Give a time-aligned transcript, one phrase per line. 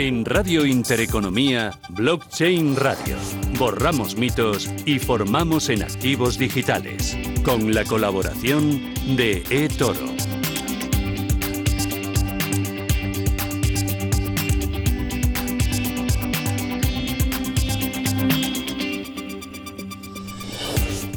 [0.00, 3.16] En Radio Intereconomía, Blockchain Radio.
[3.58, 7.18] Borramos mitos y formamos en activos digitales.
[7.44, 10.06] Con la colaboración de eToro.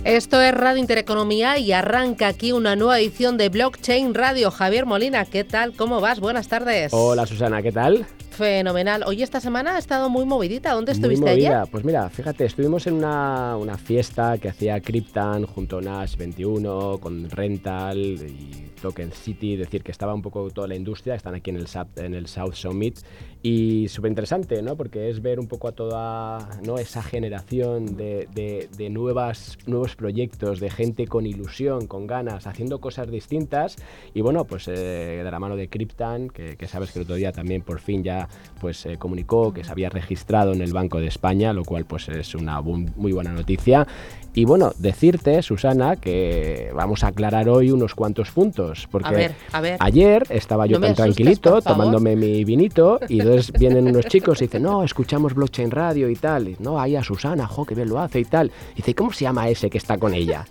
[0.04, 4.52] Esto es Radio Intereconomía y arranca aquí una nueva edición de Blockchain Radio.
[4.52, 5.72] Javier Molina, ¿qué tal?
[5.72, 6.20] ¿Cómo vas?
[6.20, 6.92] Buenas tardes.
[6.94, 8.06] Hola Susana, ¿qué tal?
[8.34, 9.04] Fenomenal.
[9.06, 10.74] Hoy esta semana ha estado muy movidita.
[10.74, 11.62] ¿Dónde estuviste muy movida.
[11.62, 11.72] ayer?
[11.72, 16.98] Pues mira, fíjate, estuvimos en una, una fiesta que hacía Cryptan junto a Nash 21
[17.00, 21.52] con Rental y Token City, decir que estaba un poco toda la industria, están aquí
[21.52, 23.00] en el, en el South Summit
[23.42, 24.76] y súper interesante, ¿no?
[24.76, 26.78] Porque es ver un poco a toda ¿no?
[26.78, 33.10] esa generación de, de, nuevas, nuevos proyectos, de gente con ilusión, con ganas, haciendo cosas
[33.10, 33.78] distintas
[34.14, 37.16] y bueno, pues eh, de la mano de Cryptan, que, que, sabes que el otro
[37.16, 38.23] día también por fin ya
[38.60, 42.10] pues eh, comunicó que se había registrado en el Banco de España, lo cual pues
[42.10, 43.88] es una muy buena noticia
[44.36, 48.88] y bueno, decirte, Susana, que vamos a aclarar hoy unos cuantos puntos.
[48.90, 49.32] Porque
[49.80, 54.64] ayer estaba yo tan tranquilito tomándome mi vinito y entonces vienen unos chicos y dicen,
[54.64, 56.48] no, escuchamos blockchain radio y tal.
[56.48, 58.52] Y, no, ahí a Susana, jo, que bien lo hace y tal.
[58.74, 60.46] Y dice, ¿cómo se llama ese que está con ella?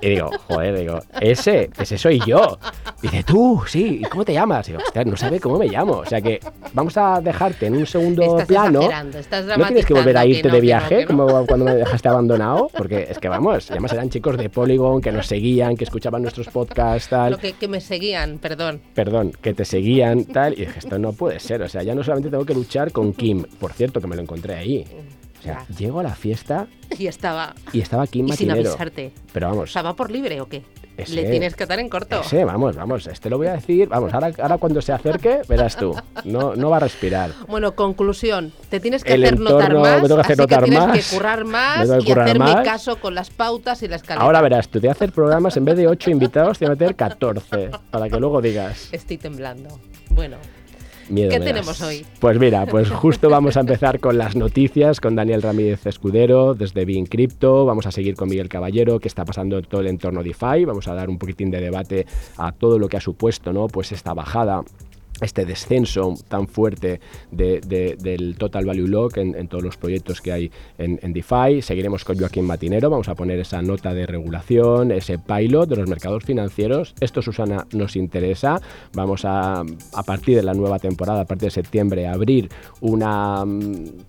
[0.00, 2.58] Y digo, joder, digo, ese, ese soy yo.
[3.02, 4.68] Y dice, tú, sí, ¿y cómo te llamas?
[4.68, 5.98] Y digo, no sabe cómo me llamo.
[5.98, 6.40] O sea que
[6.72, 8.80] vamos a dejarte en un segundo plano.
[8.80, 13.18] no tienes que volver a irte de viaje como cuando me dejaste abandonado, porque es
[13.18, 17.32] que vamos, además eran chicos de Polygon que nos seguían, que escuchaban nuestros podcasts, tal.
[17.32, 18.80] Lo que, que me seguían, perdón.
[18.94, 20.54] Perdón, que te seguían, tal.
[20.54, 21.62] Y dije, esto no puede ser.
[21.62, 24.22] O sea, ya no solamente tengo que luchar con Kim, por cierto, que me lo
[24.22, 24.84] encontré ahí.
[25.38, 26.66] O sea, llego a la fiesta.
[26.98, 27.54] Y estaba.
[27.72, 29.12] Y estaba Kim y sin avisarte.
[29.32, 29.70] Pero vamos.
[29.70, 30.62] ¿Estaba por libre o qué?
[30.96, 32.22] Le tienes que dar en corto.
[32.22, 33.06] Sí, vamos, vamos.
[33.06, 33.88] Este lo voy a decir.
[33.88, 35.94] Vamos, ahora, ahora cuando se acerque, verás tú.
[36.24, 37.30] No, no va a respirar.
[37.48, 38.52] Bueno, conclusión.
[38.68, 40.02] Te tienes que hacer notar más.
[40.02, 43.30] Me tengo que hacer así que tienes que currar más y hacerme caso con las
[43.30, 44.24] pautas y la escalera.
[44.24, 46.94] Ahora verás, tú te hacer programas en vez de 8 invitados, te voy a meter
[46.94, 47.70] 14.
[47.90, 48.88] Para que luego digas.
[48.92, 49.80] Estoy temblando.
[50.10, 50.36] Bueno.
[51.08, 52.04] ¿Qué tenemos hoy?
[52.20, 56.84] Pues mira, pues justo vamos a empezar con las noticias con Daniel Ramírez Escudero desde
[56.84, 57.64] Bean Crypto.
[57.64, 60.64] Vamos a seguir con Miguel Caballero, que está pasando en todo el entorno DeFi.
[60.64, 62.06] Vamos a dar un poquitín de debate
[62.36, 63.66] a todo lo que ha supuesto, ¿no?
[63.68, 64.62] Pues esta bajada
[65.20, 71.12] este descenso tan fuerte del Total Value Lock en, todos los proyectos que hay en,
[71.12, 71.62] DeFi.
[71.62, 75.88] Seguiremos con Joaquín Matinero, vamos a poner esa nota de regulación, ese pilot de los
[75.88, 76.94] mercados financieros.
[77.00, 78.60] Esto, Susana, nos interesa.
[78.92, 82.48] Vamos a, a partir de la nueva temporada, a partir de septiembre, abrir
[82.80, 83.44] una,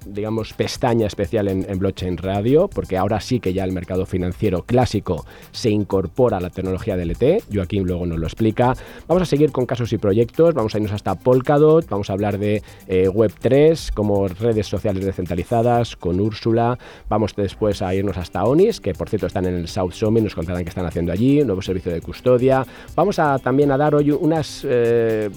[0.06, 5.26] digamos, pestaña especial en, Blockchain Radio, porque ahora sí que ya el mercado financiero clásico
[5.52, 7.54] se incorpora a la tecnología DLT.
[7.54, 8.76] Joaquín luego nos lo explica.
[9.08, 12.40] Vamos a seguir con casos y proyectos, vamos a irnos hasta Polkadot, vamos a hablar
[12.40, 16.80] de eh, Web3 como redes sociales descentralizadas con Úrsula,
[17.10, 20.36] vamos después a irnos hasta Onis, que por cierto están en el South Summit, nos
[20.36, 24.12] contarán qué están haciendo allí, nuevo servicio de custodia, vamos a también a dar hoy
[24.12, 24.66] unas...
[24.68, 25.30] Eh,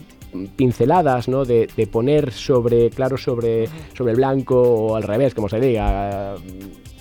[0.57, 1.45] pinceladas, ¿no?
[1.45, 6.35] De, poner sobre, claro, sobre, sobre blanco o al revés, como se diga,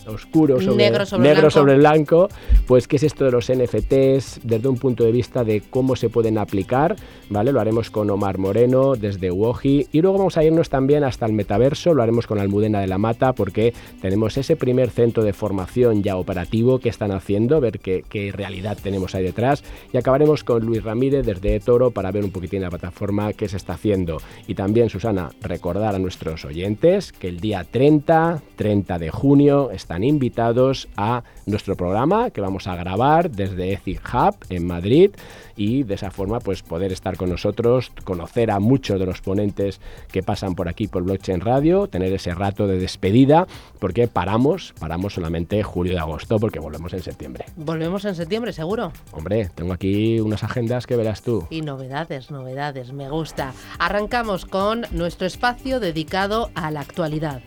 [0.08, 2.30] oscuro sobre negro sobre, negro sobre blanco,
[2.66, 6.10] pues qué es esto de los NFTs desde un punto de vista de cómo se
[6.10, 6.96] pueden aplicar,
[7.30, 7.52] ¿vale?
[7.52, 11.34] Lo haremos con Omar Moreno desde Woji y luego vamos a irnos también hasta el
[11.34, 16.04] metaverso, lo haremos con Almudena de la Mata porque tenemos ese primer centro de formación
[16.04, 19.64] ya operativo que están haciendo, ver qué, qué realidad tenemos ahí detrás
[19.94, 23.58] y acabaremos con Luis Ramírez desde Toro para ver un poquitín la plataforma que se
[23.58, 24.18] está haciendo.
[24.48, 29.97] Y también Susana, recordar a nuestros oyentes que el día 30, 30 de junio está
[30.04, 35.12] invitados a nuestro programa que vamos a grabar desde Ethic Hub en Madrid
[35.56, 39.82] y de esa forma pues poder estar con nosotros, conocer a muchos de los ponentes
[40.12, 43.48] que pasan por aquí por Blockchain Radio, tener ese rato de despedida
[43.80, 47.46] porque paramos, paramos solamente julio y agosto porque volvemos en septiembre.
[47.56, 48.92] Volvemos en septiembre, seguro.
[49.12, 51.48] Hombre, tengo aquí unas agendas que verás tú.
[51.50, 53.54] Y novedades, novedades, me gusta.
[53.80, 57.42] Arrancamos con nuestro espacio dedicado a la actualidad.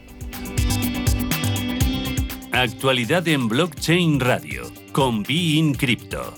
[2.53, 6.35] Actualidad en Blockchain Radio con Be Crypto.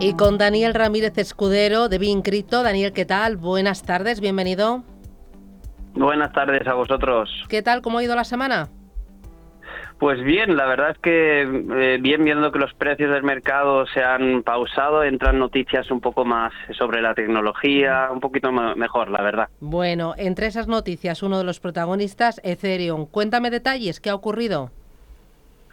[0.00, 2.64] Y con Daniel Ramírez Escudero de Bean Crypto.
[2.64, 3.36] Daniel, ¿qué tal?
[3.36, 4.82] Buenas tardes, bienvenido.
[5.94, 7.30] Buenas tardes a vosotros.
[7.48, 7.82] ¿Qué tal?
[7.82, 8.68] ¿Cómo ha ido la semana?
[10.04, 14.04] Pues bien, la verdad es que eh, bien viendo que los precios del mercado se
[14.04, 19.48] han pausado, entran noticias un poco más sobre la tecnología, un poquito mejor, la verdad.
[19.60, 23.06] Bueno, entre esas noticias, uno de los protagonistas, Ethereum.
[23.06, 24.70] Cuéntame detalles, ¿qué ha ocurrido?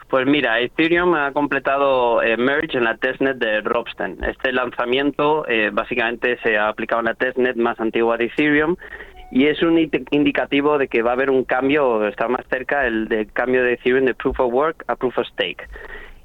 [0.08, 4.22] Pues mira, Ethereum ha completado eh, merge en la testnet de Ropsten.
[4.24, 8.76] Este lanzamiento eh, básicamente se ha aplicado en la testnet más antigua de Ethereum
[9.32, 13.08] y es un indicativo de que va a haber un cambio, está más cerca el
[13.32, 15.66] cambio de Ethereum de Proof of Work a Proof of Stake.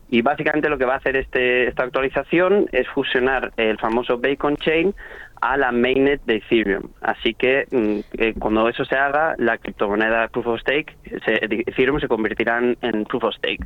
[0.09, 4.57] Y básicamente lo que va a hacer este, esta actualización es fusionar el famoso Bacon
[4.57, 4.93] Chain
[5.39, 6.89] a la mainnet de Ethereum.
[7.01, 12.59] Así que mm, cuando eso se haga, la criptomoneda Proof of Stake, Ethereum se convertirá
[12.59, 13.65] en Proof of Stake.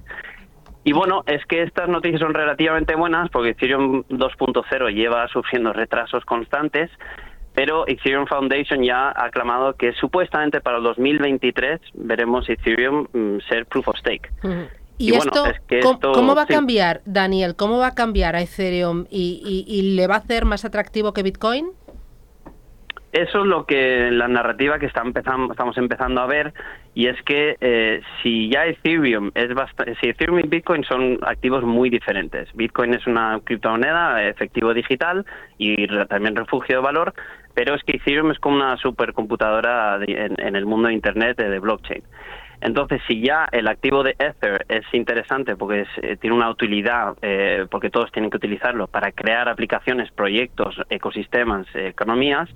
[0.83, 6.25] Y bueno, es que estas noticias son relativamente buenas porque Ethereum 2.0 lleva sufriendo retrasos
[6.25, 6.91] constantes
[7.53, 13.65] pero Ethereum Foundation ya ha aclamado que supuestamente para el 2023 veremos Ethereum mm, ser
[13.65, 14.31] proof of stake.
[14.97, 15.45] ¿Y, esto,
[16.13, 17.55] ¿cómo, va a cambiar, Daniel?
[17.55, 21.71] ¿Cómo va a cambiar a Ethereum y, le va a hacer más atractivo que Bitcoin?
[23.11, 26.53] Eso es lo que la narrativa que está empezando, estamos empezando a ver
[26.93, 31.63] y es que eh, si ya Ethereum es bastante, si Ethereum y Bitcoin son activos
[31.63, 32.47] muy diferentes.
[32.53, 35.25] Bitcoin es una criptomoneda efectivo digital
[35.57, 37.13] y también refugio de valor,
[37.53, 42.03] pero es que Ethereum es como una supercomputadora en, el mundo de Internet de, blockchain.
[42.61, 47.65] Entonces, si ya el activo de Ether es interesante porque eh, tiene una utilidad, eh,
[47.71, 52.49] porque todos tienen que utilizarlo para crear aplicaciones, proyectos, ecosistemas, economías,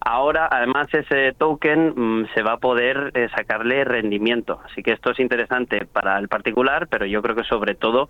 [0.00, 4.60] ahora además ese token mm, se va a poder eh, sacarle rendimiento.
[4.64, 8.08] Así que esto es interesante para el particular, pero yo creo que sobre todo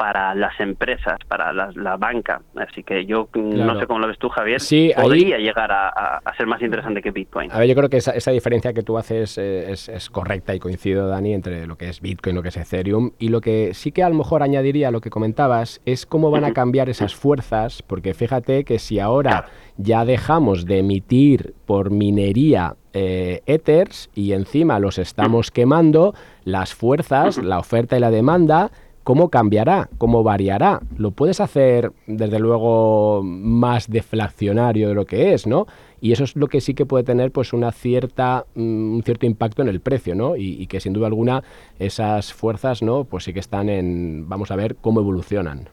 [0.00, 2.40] para las empresas, para la, banca.
[2.56, 4.58] Así que yo no sé cómo lo ves tú, Javier.
[4.58, 7.52] Sí, podría llegar a, ser más interesante que Bitcoin.
[7.52, 10.58] A ver, yo creo que esa, esa diferencia que tú haces eh, es, correcta y
[10.58, 13.10] coincido, Dani, entre lo que es Bitcoin y lo que es Ethereum.
[13.18, 16.30] Y lo que sí que a lo mejor añadiría a lo que comentabas es cómo
[16.30, 21.90] van a cambiar esas fuerzas, porque fíjate que si ahora ya dejamos de emitir por
[21.90, 26.14] minería eh, Ethers y encima los estamos quemando,
[26.44, 28.70] las fuerzas, la oferta y la demanda
[29.02, 29.88] ¿Cómo cambiará?
[29.96, 30.80] ¿Cómo variará?
[30.96, 35.66] Lo puedes hacer, desde luego, más deflacionario de lo que es, ¿no?
[36.02, 39.26] Y eso es lo que sí que puede tener pues una cierta, mm, un cierto
[39.26, 40.36] impacto en el precio, ¿no?
[40.36, 41.42] Y, que sin duda alguna
[41.78, 43.04] esas fuerzas, ¿no?
[43.04, 45.68] Pues sí que están en, vamos a ver cómo evolucionan.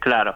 [0.00, 0.34] Claro.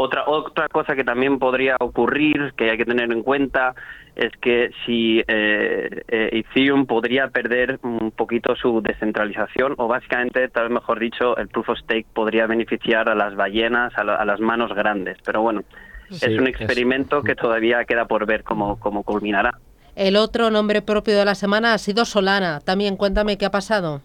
[0.00, 3.74] Otra, otra cosa que también podría ocurrir, que hay que tener en cuenta,
[4.14, 10.68] es que si eh, eh, Ethereum podría perder un poquito su descentralización o básicamente, tal
[10.68, 14.72] vez mejor dicho, el proof of stake podría beneficiar a las ballenas, a, las manos
[14.72, 15.18] grandes.
[15.24, 15.64] Pero bueno,
[16.10, 19.58] es un experimento que todavía queda por ver cómo, cómo culminará.
[19.96, 22.60] El otro nombre propio de la semana ha sido Solana.
[22.60, 24.02] También cuéntame qué ha pasado.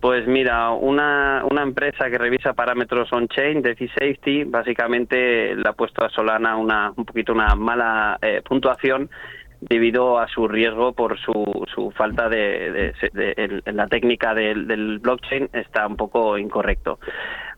[0.00, 6.02] Pues mira, una, una empresa que revisa parámetros on-chain, DeFi Safety, básicamente le ha puesto
[6.02, 9.10] a Solana una, un poquito una mala eh, puntuación
[9.60, 15.86] debido a su riesgo por su, su falta de, en la técnica del, blockchain está
[15.86, 16.98] un poco incorrecto.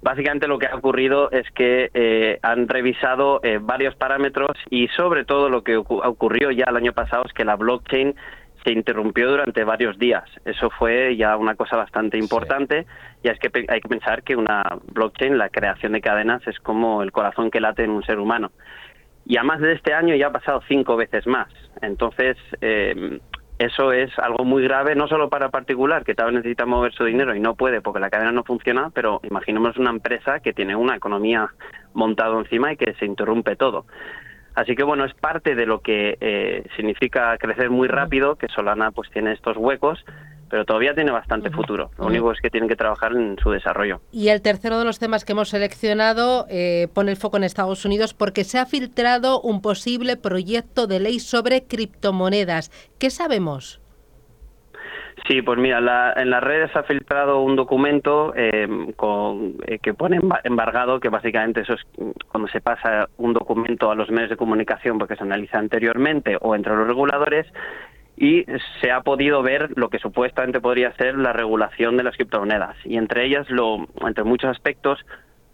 [0.00, 5.24] Básicamente lo que ha ocurrido es que eh, han revisado eh, varios parámetros y sobre
[5.24, 8.16] todo lo que ocurrió ya el año pasado es que la blockchain
[8.64, 10.24] se interrumpió durante varios días.
[10.44, 12.86] Eso fue ya una cosa bastante importante.
[13.22, 14.62] Ya es que hay que pensar que una
[14.92, 18.52] blockchain, la creación de cadenas, es como el corazón que late en un ser humano.
[19.24, 21.48] Y además de este año ya ha pasado cinco veces más.
[21.80, 23.20] Entonces, eh,
[23.58, 27.04] eso es algo muy grave, no solo para particular, que tal vez necesita mover su
[27.04, 30.74] dinero y no puede porque la cadena no funciona, pero imaginemos una empresa que tiene
[30.74, 31.48] una economía
[31.94, 33.86] montada encima y que se interrumpe todo.
[34.54, 38.90] Así que bueno, es parte de lo que eh, significa crecer muy rápido, que Solana
[38.90, 40.04] pues tiene estos huecos,
[40.52, 41.90] pero todavía tiene bastante futuro.
[41.96, 44.02] Lo único es que tienen que trabajar en su desarrollo.
[44.12, 47.86] Y el tercero de los temas que hemos seleccionado eh, pone el foco en Estados
[47.86, 52.70] Unidos porque se ha filtrado un posible proyecto de ley sobre criptomonedas.
[52.98, 53.81] ¿Qué sabemos?
[55.28, 55.78] Sí, pues mira,
[56.16, 58.66] en las redes ha filtrado un documento eh,
[58.96, 61.80] con, eh, que pone embargado, que básicamente eso es
[62.28, 66.54] cuando se pasa un documento a los medios de comunicación porque se analiza anteriormente o
[66.54, 67.46] entre los reguladores
[68.16, 68.44] y
[68.80, 72.76] se ha podido ver lo que supuestamente podría ser la regulación de las criptomonedas.
[72.84, 75.04] Y entre ellas, lo, entre muchos aspectos,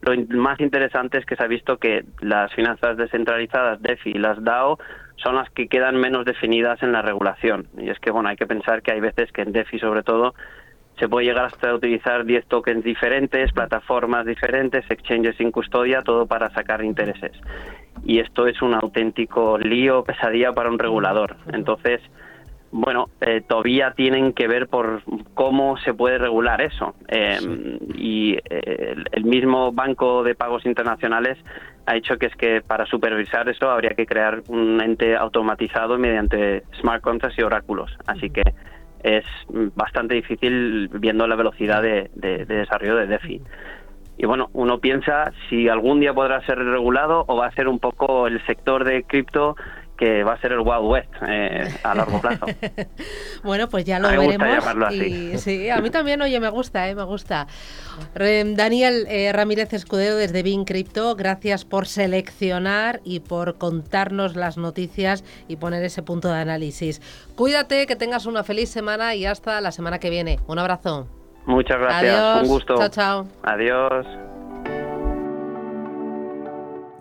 [0.01, 4.43] lo más interesante es que se ha visto que las finanzas descentralizadas, DeFi y las
[4.43, 4.79] DAO
[5.23, 7.69] son las que quedan menos definidas en la regulación.
[7.77, 10.35] Y es que, bueno, hay que pensar que hay veces que en DeFi, sobre todo,
[10.99, 16.51] se puede llegar hasta utilizar 10 tokens diferentes, plataformas diferentes, exchanges sin custodia, todo para
[16.51, 17.33] sacar intereses.
[18.05, 21.37] Y esto es un auténtico lío, pesadilla para un regulador.
[21.53, 22.01] Entonces,
[22.71, 25.03] bueno, eh, todavía tienen que ver por
[25.35, 26.95] cómo se puede regular eso.
[27.09, 31.39] Em, y eh, el mismo Banco de Pagos Internacionales
[31.89, 36.63] ha dicho que es que para supervisar eso habría que crear un ente automatizado mediante
[36.81, 37.97] smart contracts y oráculos.
[38.07, 38.43] Así que
[39.03, 39.25] es
[39.75, 43.41] bastante difícil viendo la velocidad de, de desarrollo de DeFi.
[44.19, 47.79] Y bueno, uno piensa si algún día podrá ser regulado o va a ser un
[47.79, 49.57] poco el sector de cripto
[49.99, 52.47] que va a ser el Wild West eh, a largo plazo.
[53.43, 55.43] bueno, pues ya lo veremos.
[55.43, 57.49] sí, a mí también, oye, me gusta, eh, me gusta.
[58.15, 65.25] Daniel eh, Ramírez Escudero desde Bin Crypto, gracias por seleccionar y por contarnos las noticias
[65.49, 67.03] y poner ese punto de análisis.
[67.35, 70.39] Cuídate, que tengas una feliz semana y hasta la semana que viene.
[70.47, 71.09] Un abrazo.
[71.45, 72.77] Muchas gracias, un gusto.
[72.77, 73.27] Chao, chao.
[73.43, 74.07] Adiós.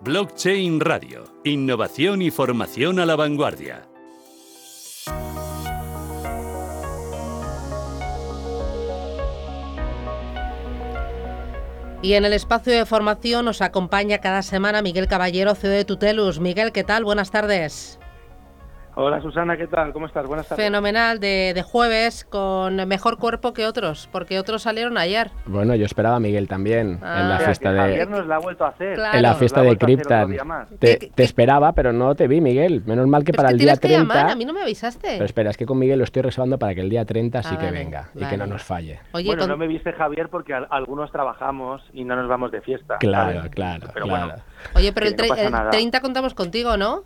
[0.02, 1.27] Blockchain Radio.
[1.48, 3.88] Innovación y formación a la vanguardia.
[12.02, 16.38] Y en el espacio de formación nos acompaña cada semana Miguel Caballero, CEO de Tutelus.
[16.38, 17.04] Miguel, ¿qué tal?
[17.04, 17.97] Buenas tardes.
[19.00, 19.92] Hola Susana, ¿qué tal?
[19.92, 20.26] ¿Cómo estás?
[20.26, 20.64] Buenas tardes.
[20.64, 25.30] Fenomenal, de, jueves, con mejor cuerpo que otros, porque otros salieron ayer.
[25.46, 27.38] Bueno, yo esperaba a Miguel también en la ah.
[27.38, 27.78] fiesta de...
[27.78, 28.98] Javier nos la ha vuelto a hacer.
[29.12, 30.36] En la fiesta de Cryptan.
[30.80, 32.82] Te, esperaba, pero no te vi, Miguel.
[32.86, 34.32] Menos mal que para el día 30...
[34.32, 35.10] a mí no me avisaste.
[35.12, 37.54] Pero espera, es que con Miguel lo estoy reservando para que el día 30 sí
[37.56, 38.98] ah, que venga y que no nos falle.
[39.12, 42.96] bueno, no me viste Javier porque algunos trabajamos y no nos vamos de fiesta.
[42.98, 44.34] Claro, claro, pero Bueno,
[44.74, 47.04] Oye, pero el, el 30 contamos contigo, ¿no?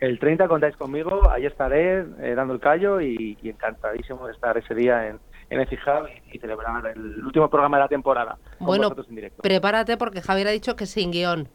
[0.00, 4.74] El 30 contáis conmigo, ahí estaré eh, dando el callo y, encantadísimo de estar ese
[4.74, 8.36] día en, en Ecijab y, celebrar el último programa de la temporada.
[8.60, 8.94] bueno,
[9.42, 11.48] prepárate porque Javier ha dicho que sin guion.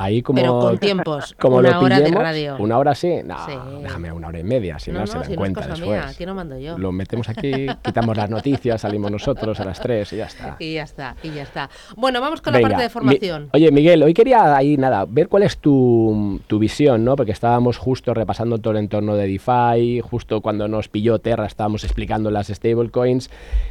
[0.00, 2.56] Ahí como, Pero con tiempos, como una hora de radio.
[2.60, 3.36] Una hora sí, no,
[3.82, 6.04] déjame una hora y media, si no, se dan cuenta no después.
[6.04, 6.78] aquí no mando yo.
[6.78, 10.56] Lo metemos aquí, quitamos las noticias, salimos nosotros a las tres y ya está.
[10.60, 11.68] Y ya está, y ya está.
[11.96, 13.50] Bueno, vamos con la parte de formación.
[13.52, 17.16] oye, Miguel, hoy quería ahí, nada, ver cuál es tu, tu, visión, ¿no?
[17.16, 21.82] Porque estábamos justo repasando todo el entorno de DeFi, justo cuando nos pilló Terra estábamos
[21.82, 23.30] explicando las stablecoins.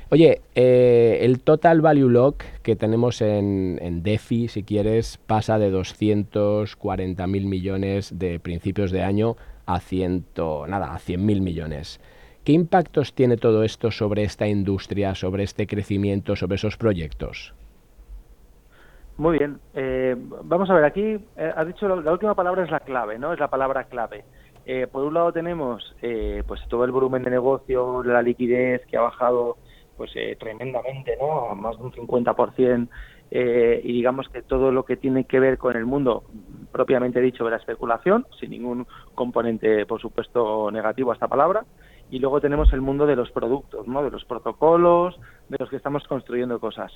[0.09, 5.69] Oye, eh, el total value lock que tenemos en, en DeFi, si quieres, pasa de
[5.69, 12.01] 200 240 mil millones de principios de año a, ciento, nada, a 100 mil millones.
[12.43, 17.53] ¿Qué impactos tiene todo esto sobre esta industria, sobre este crecimiento, sobre esos proyectos?
[19.15, 19.59] Muy bien.
[19.73, 23.31] Eh, vamos a ver, aquí eh, has dicho la, última palabra es la clave, ¿no?
[23.31, 24.25] Es la palabra clave.
[24.65, 25.95] Eh, por un lado tenemos
[26.45, 29.55] pues todo el volumen de negocio, la liquidez que ha bajado
[29.97, 31.55] pues tremendamente, ¿no?
[31.55, 32.87] Más de un 50%
[33.29, 36.23] eh, y digamos que todo lo que tiene que ver con el mundo
[36.71, 41.65] propiamente dicho de la especulación, sin ningún componente, por supuesto, negativo a esta palabra.
[42.09, 44.01] Y luego tenemos el mundo de los productos, ¿no?
[44.01, 46.93] de los protocolos, de los que estamos construyendo cosas.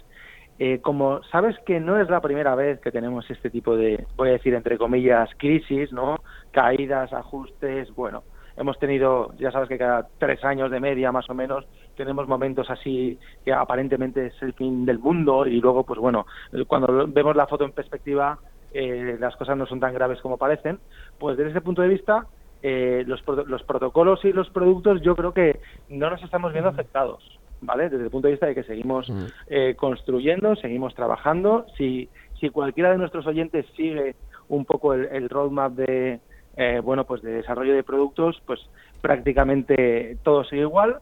[0.57, 4.29] Eh, como sabes que no es la primera vez que tenemos este tipo de, voy
[4.29, 6.17] a decir entre comillas, crisis, ¿no?
[6.51, 8.23] Caídas, ajustes, bueno,
[8.55, 12.69] hemos tenido, ya sabes que cada tres años de media más o menos tenemos momentos
[12.69, 16.25] así que aparentemente es el fin del mundo y luego, pues bueno,
[16.67, 18.39] cuando vemos la foto en perspectiva,
[18.73, 20.79] eh, las cosas no son tan graves como parecen.
[21.19, 22.25] Pues desde ese punto de vista,
[22.63, 27.39] eh, los, los protocolos y los productos yo creo que no nos estamos viendo afectados.
[27.63, 27.89] ¿Vale?
[27.89, 29.11] Desde el punto de vista de que seguimos
[29.47, 31.67] eh, construyendo, seguimos trabajando.
[31.77, 34.15] Si, si cualquiera de nuestros oyentes sigue
[34.49, 36.19] un poco el roadmap de,
[36.57, 38.59] eh, bueno, pues de desarrollo de productos, pues
[39.01, 40.97] prácticamente todo sigue igual,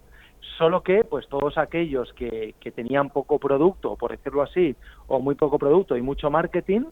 [0.57, 4.75] solo que pues todos aquellos que, que tenían poco producto, por decirlo así,
[5.07, 6.83] o muy poco producto y mucho marketing,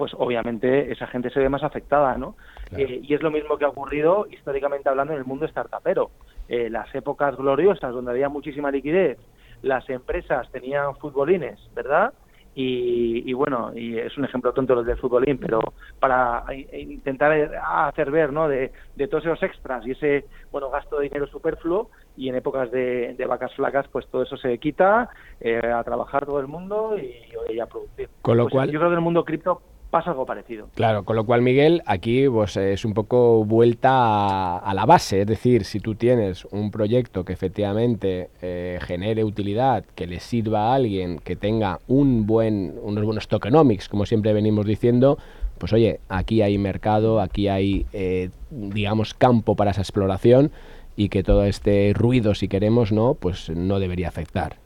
[0.00, 2.34] pues obviamente esa gente se ve más afectada, ¿no?
[2.74, 6.10] Eh, y es lo mismo que ha ocurrido históricamente hablando en el mundo startupero.
[6.48, 9.18] Eh, las épocas gloriosas donde había muchísima liquidez,
[9.60, 12.14] las empresas tenían futbolines, ¿verdad?
[12.54, 15.60] Y, bueno, y es un ejemplo tonto los del futbolín, pero
[15.98, 17.32] para intentar
[17.62, 18.48] hacer ver ¿no?
[18.48, 18.72] de,
[19.08, 23.54] todos esos extras y ese bueno gasto de dinero superfluo y en épocas de, vacas
[23.54, 25.08] flacas pues todo eso se quita
[25.40, 28.10] eh, a trabajar todo el mundo y, a producir.
[28.20, 30.68] Con lo pues cual, yo creo que en el mundo cripto pasa algo parecido.
[30.74, 35.26] Claro, con lo cual, Miguel, aquí pues, es un poco vuelta a, la base, es
[35.26, 40.74] decir, si tú tienes un proyecto que efectivamente eh, genere utilidad, que le sirva a
[40.74, 45.18] alguien, que tenga un buen, unos buenos tokenomics, como siempre venimos diciendo,
[45.58, 50.52] pues oye, aquí hay mercado, aquí hay, eh, digamos, campo para esa exploración
[51.00, 54.56] y que todo este ruido, si queremos, no, pues no debería afectar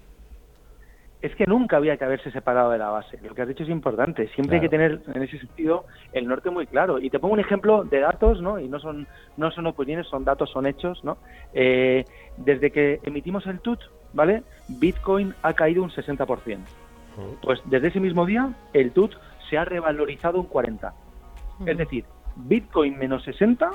[1.22, 3.18] es que nunca había que haberse separado de la base.
[3.22, 4.28] Lo que has dicho es importante.
[4.34, 6.98] Siempre hay que tener, en ese sentido, el norte muy claro.
[6.98, 8.60] Y te pongo un ejemplo de datos, ¿no?
[8.60, 9.06] Y no son,
[9.38, 11.16] no son opiniones, son datos, son hechos, ¿no?
[11.54, 12.04] Eh,
[12.36, 13.80] desde que emitimos el TUT,
[14.12, 14.42] ¿vale?
[14.68, 16.58] Bitcoin ha caído un 60%.
[17.40, 19.14] Pues desde ese mismo día, el TUT
[19.48, 20.92] se ha revalorizado un 40%.
[21.64, 22.04] Es decir,
[22.36, 23.70] Bitcoin menos 60,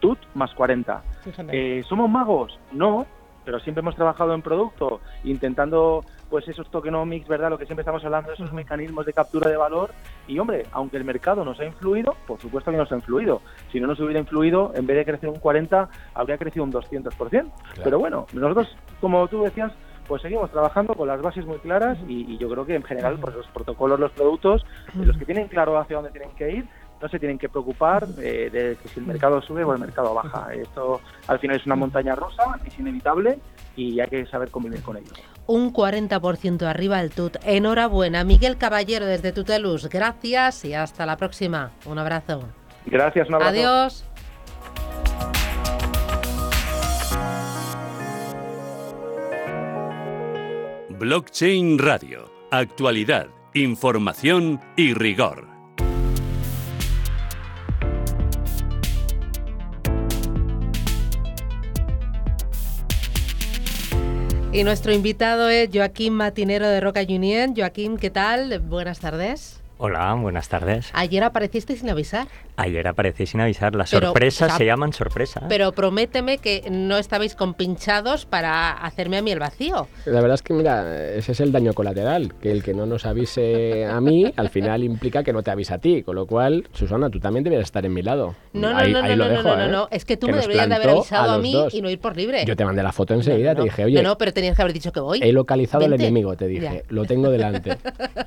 [0.00, 1.02] TUT más 40.
[1.52, 2.58] Eh, ¿Somos magos?
[2.72, 3.06] No,
[3.44, 7.48] pero siempre hemos trabajado en producto, intentando pues esos tokenomics, ¿verdad?
[7.48, 9.92] Lo que siempre estamos hablando, esos mecanismos de captura de valor.
[10.26, 13.40] Y hombre, aunque el mercado nos ha influido, por supuesto que nos ha influido.
[13.72, 17.50] Si no nos hubiera influido, en vez de crecer un 40, habría crecido un 200%.
[17.82, 19.72] Pero bueno, nosotros, como tú decías,
[20.08, 23.34] pues seguimos trabajando con las bases muy claras y, yo creo que en general pues
[23.34, 24.64] los protocolos, los productos,
[24.94, 26.68] los que tienen claro hacia dónde tienen que ir,
[27.00, 30.14] no se tienen que preocupar eh, de que si el mercado sube o el mercado
[30.14, 30.52] baja.
[30.54, 33.38] Esto al final es una montaña rosa, es inevitable
[33.76, 35.12] y hay que saber convivir con ello.
[35.46, 37.36] Un 40% arriba el TUT.
[37.42, 39.88] Enhorabuena, Miguel Caballero desde Tutelus.
[39.88, 41.70] Gracias y hasta la próxima.
[41.86, 42.42] Un abrazo.
[42.86, 43.50] Gracias, un abrazo.
[43.50, 44.04] Adiós.
[50.98, 52.28] Blockchain Radio.
[52.50, 55.47] Actualidad, información y rigor.
[64.50, 67.54] Y nuestro invitado es Joaquín Matinero de Roca Union.
[67.54, 68.60] Joaquín, ¿qué tal?
[68.60, 69.60] Buenas tardes.
[69.80, 70.90] Hola, buenas tardes.
[70.92, 72.26] Ayer apareciste sin avisar.
[72.56, 73.76] Ayer aparecí sin avisar.
[73.76, 75.44] Las sorpresas se llaman sorpresas.
[75.48, 79.86] Pero prométeme que no estabais compinchados para hacerme a mí el vacío.
[80.04, 82.34] La verdad es que, mira, ese es el daño colateral.
[82.42, 85.76] Que el que no nos avise a mí, al final implica que no te avisa
[85.76, 86.02] a ti.
[86.02, 88.34] Con lo cual, Susana, tú también deberías estar en mi lado.
[88.54, 89.68] No, no, no, no, no, no, ¿eh?
[89.68, 92.16] no, Es que tú me deberías de haber avisado a, mí y no ir por
[92.16, 92.44] libre.
[92.44, 94.02] Yo te mandé la foto enseguida, te dije, oye.
[94.02, 95.20] No, no, pero tenías que haber dicho que voy.
[95.22, 96.82] He localizado al enemigo, te dije.
[96.88, 97.78] Lo tengo delante.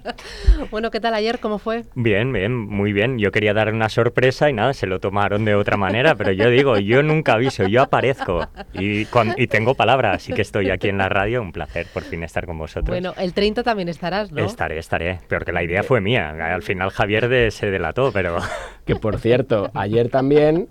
[0.71, 1.40] bueno, ¿qué tal ayer?
[1.41, 1.83] ¿Cómo fue?
[1.95, 3.17] Bien, bien, muy bien.
[3.17, 6.49] Yo quería dar una sorpresa y nada, se lo tomaron de otra manera, pero yo
[6.49, 9.07] digo, yo nunca aviso, yo aparezco y,
[9.37, 12.45] y tengo palabra, así que estoy aquí en la radio, un placer por fin estar
[12.45, 12.89] con vosotros.
[12.89, 14.45] Bueno, el 30 también estarás, ¿no?
[14.45, 18.37] Estaré, estaré, pero que la idea fue mía, al final Javier de, se delató, pero...
[18.85, 20.67] Que por cierto, ayer también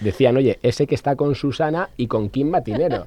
[0.00, 3.06] decían, oye, ese que está con Susana y con Kim Matinero,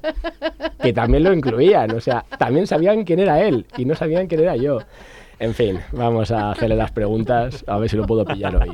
[0.82, 4.40] que también lo incluían, o sea, también sabían quién era él y no sabían quién
[4.40, 4.80] era yo.
[5.40, 8.70] En fin, vamos a hacerle las preguntas, a ver si lo puedo pillar hoy.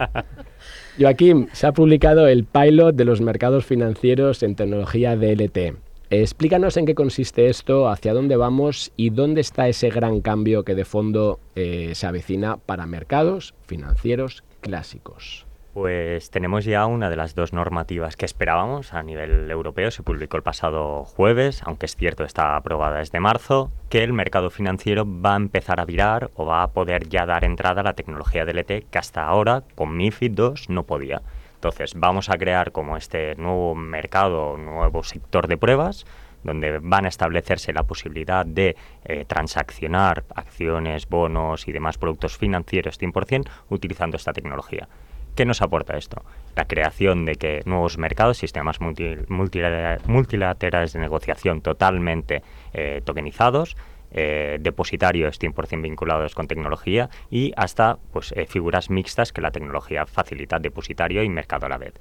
[0.98, 5.76] Joaquín, se ha publicado el pilot de los mercados financieros en tecnología DLT.
[6.10, 10.74] Explícanos en qué consiste esto, hacia dónde vamos y dónde está ese gran cambio que
[10.74, 15.43] de fondo eh, se avecina para mercados financieros clásicos.
[15.74, 19.90] Pues tenemos ya una de las dos normativas que esperábamos a nivel europeo.
[19.90, 24.50] Se publicó el pasado jueves, aunque es cierto está aprobada desde marzo, que el mercado
[24.50, 27.94] financiero va a empezar a virar o va a poder ya dar entrada a la
[27.94, 31.22] tecnología DLT que hasta ahora con MIFID 2 no podía.
[31.56, 36.06] Entonces vamos a crear como este nuevo mercado, nuevo sector de pruebas
[36.44, 43.00] donde van a establecerse la posibilidad de eh, transaccionar acciones, bonos y demás productos financieros
[43.00, 44.88] 100% utilizando esta tecnología.
[45.34, 46.22] ¿Qué nos aporta esto?
[46.54, 52.42] La creación de que nuevos mercados, sistemas multilaterales de negociación totalmente
[52.72, 53.76] eh, tokenizados,
[54.12, 60.06] eh, depositarios 100% vinculados con tecnología y hasta pues, eh, figuras mixtas que la tecnología
[60.06, 61.94] facilita depositario y mercado a la vez.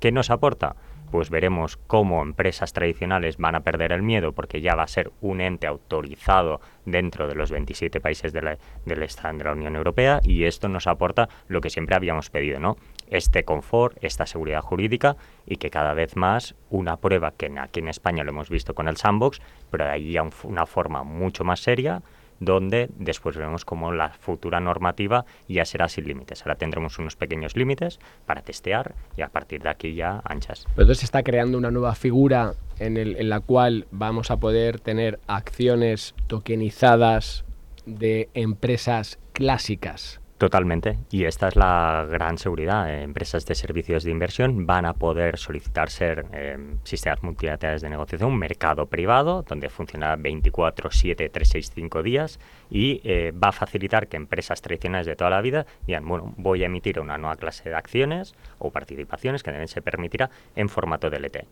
[0.00, 0.74] ¿Qué nos aporta?
[1.10, 5.10] Pues veremos cómo empresas tradicionales van a perder el miedo porque ya va a ser
[5.20, 8.38] un ente autorizado dentro de los 27 países de
[8.84, 9.00] del
[9.38, 12.76] de la Unión Europea y esto nos aporta lo que siempre habíamos pedido, ¿no?
[13.08, 15.16] Este confort, esta seguridad jurídica
[15.46, 18.88] y que cada vez más una prueba que aquí en España lo hemos visto con
[18.88, 19.40] el sandbox,
[19.70, 22.02] pero ahí ya una forma mucho más seria,
[22.40, 26.42] donde después vemos cómo la futura normativa ya será sin límites.
[26.42, 30.64] Ahora tendremos unos pequeños límites para testear y a partir de aquí ya anchas.
[30.74, 34.38] Pero entonces se está creando una nueva figura en, el, en la cual vamos a
[34.38, 37.44] poder tener acciones tokenizadas
[37.86, 40.98] de empresas clásicas Totalmente.
[41.10, 43.02] Y esta es la gran seguridad.
[43.02, 48.30] Empresas de servicios de inversión van a poder solicitar ser eh, sistemas multilaterales de negociación,
[48.30, 52.38] un mercado privado donde funciona 24, 7, 3, 6, 5 días
[52.70, 56.62] y eh, va a facilitar que empresas tradicionales de toda la vida digan, bueno, voy
[56.62, 61.10] a emitir una nueva clase de acciones o participaciones que deben se permitirá en formato
[61.10, 61.46] DLT.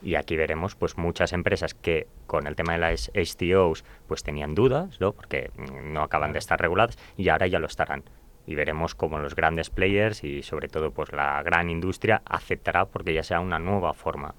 [0.00, 4.54] Y aquí veremos pues muchas empresas que con el tema de las HTOs pues tenían
[4.54, 5.10] dudas, ¿no?
[5.10, 8.04] porque mm, no acaban de estar reguladas y ahora ya lo estarán
[8.48, 13.12] y veremos cómo los grandes players y sobre todo pues la gran industria aceptará porque
[13.12, 14.34] ya sea una nueva forma.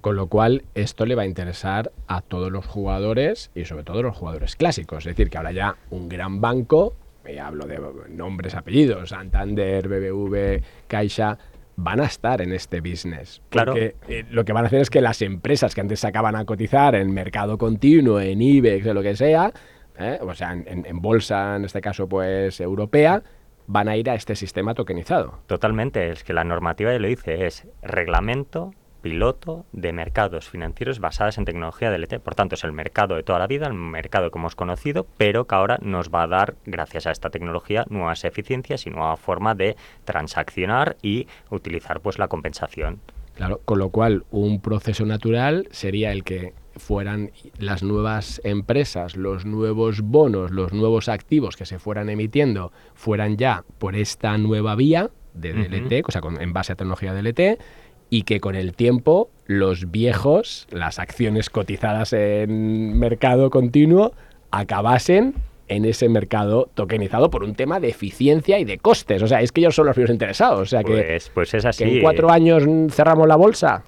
[0.00, 4.02] Con lo, cual esto le va a interesar a todos los jugadores y sobre todo
[4.02, 5.06] los jugadores clásicos.
[5.06, 7.78] Es decir, que ahora ya un gran banco, me hablo de
[8.08, 11.36] nombres, apellidos, Santander, BBV, Caixa,
[11.76, 13.42] van a estar en este business.
[13.50, 13.72] Claro.
[13.72, 16.36] Porque eh, lo que van a hacer es que las empresas que antes se acaban
[16.36, 19.52] a cotizar en mercado continuo, en IBEX o lo que sea,
[19.98, 20.18] ¿eh?
[20.20, 23.22] o sea, en, bolsa, en este caso, pues europea,
[23.66, 25.38] van a ir a este sistema tokenizado.
[25.46, 31.36] Totalmente, es que la normativa ya lo dice, es reglamento piloto de mercados financieros basados
[31.36, 32.20] en tecnología DLT.
[32.20, 35.46] Por tanto, es el mercado de toda la vida, el mercado que hemos conocido, pero
[35.46, 39.54] que ahora nos va a dar, gracias a esta tecnología, nuevas eficiencias y nueva forma
[39.54, 43.00] de transaccionar y utilizar pues la compensación.
[43.34, 49.44] Claro, con lo cual un proceso natural sería el que fueran las nuevas empresas, los
[49.44, 55.10] nuevos bonos, los nuevos activos que se fueran emitiendo, fueran ya por esta nueva vía
[55.34, 57.60] de DLT, o sea, en base a tecnología DLT,
[58.10, 64.12] y que con el tiempo los viejos, las acciones cotizadas en mercado continuo,
[64.50, 65.34] acabasen
[65.68, 69.22] en ese mercado tokenizado por un tema de eficiencia y de costes.
[69.22, 70.60] O sea, es que ellos son los primeros interesados.
[70.60, 71.84] O sea, que, pues, pues es así.
[71.84, 73.82] en cuatro años cerramos la bolsa.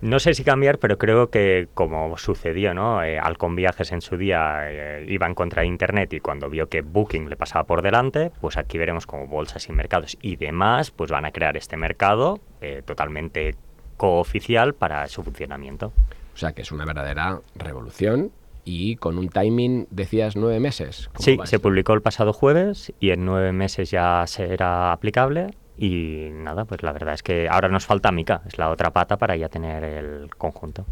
[0.00, 3.02] No sé si cambiar, pero creo que como sucedió, ¿no?
[3.02, 6.68] Eh, Alcon Viajes en su día eh, iba en contra de Internet y cuando vio
[6.68, 10.90] que Booking le pasaba por delante, pues aquí veremos como bolsas y mercados y demás,
[10.90, 13.54] pues van a crear este mercado eh, totalmente
[13.96, 15.92] cooficial para su funcionamiento.
[16.34, 18.32] O sea que es una verdadera revolución
[18.64, 21.10] y con un timing, decías, nueve meses.
[21.18, 26.64] Sí, se publicó el pasado jueves y en nueve meses ya será aplicable y nada,
[26.64, 29.48] pues la verdad es que ahora nos falta Mica, es la otra pata para ya
[29.48, 30.86] tener el conjunto.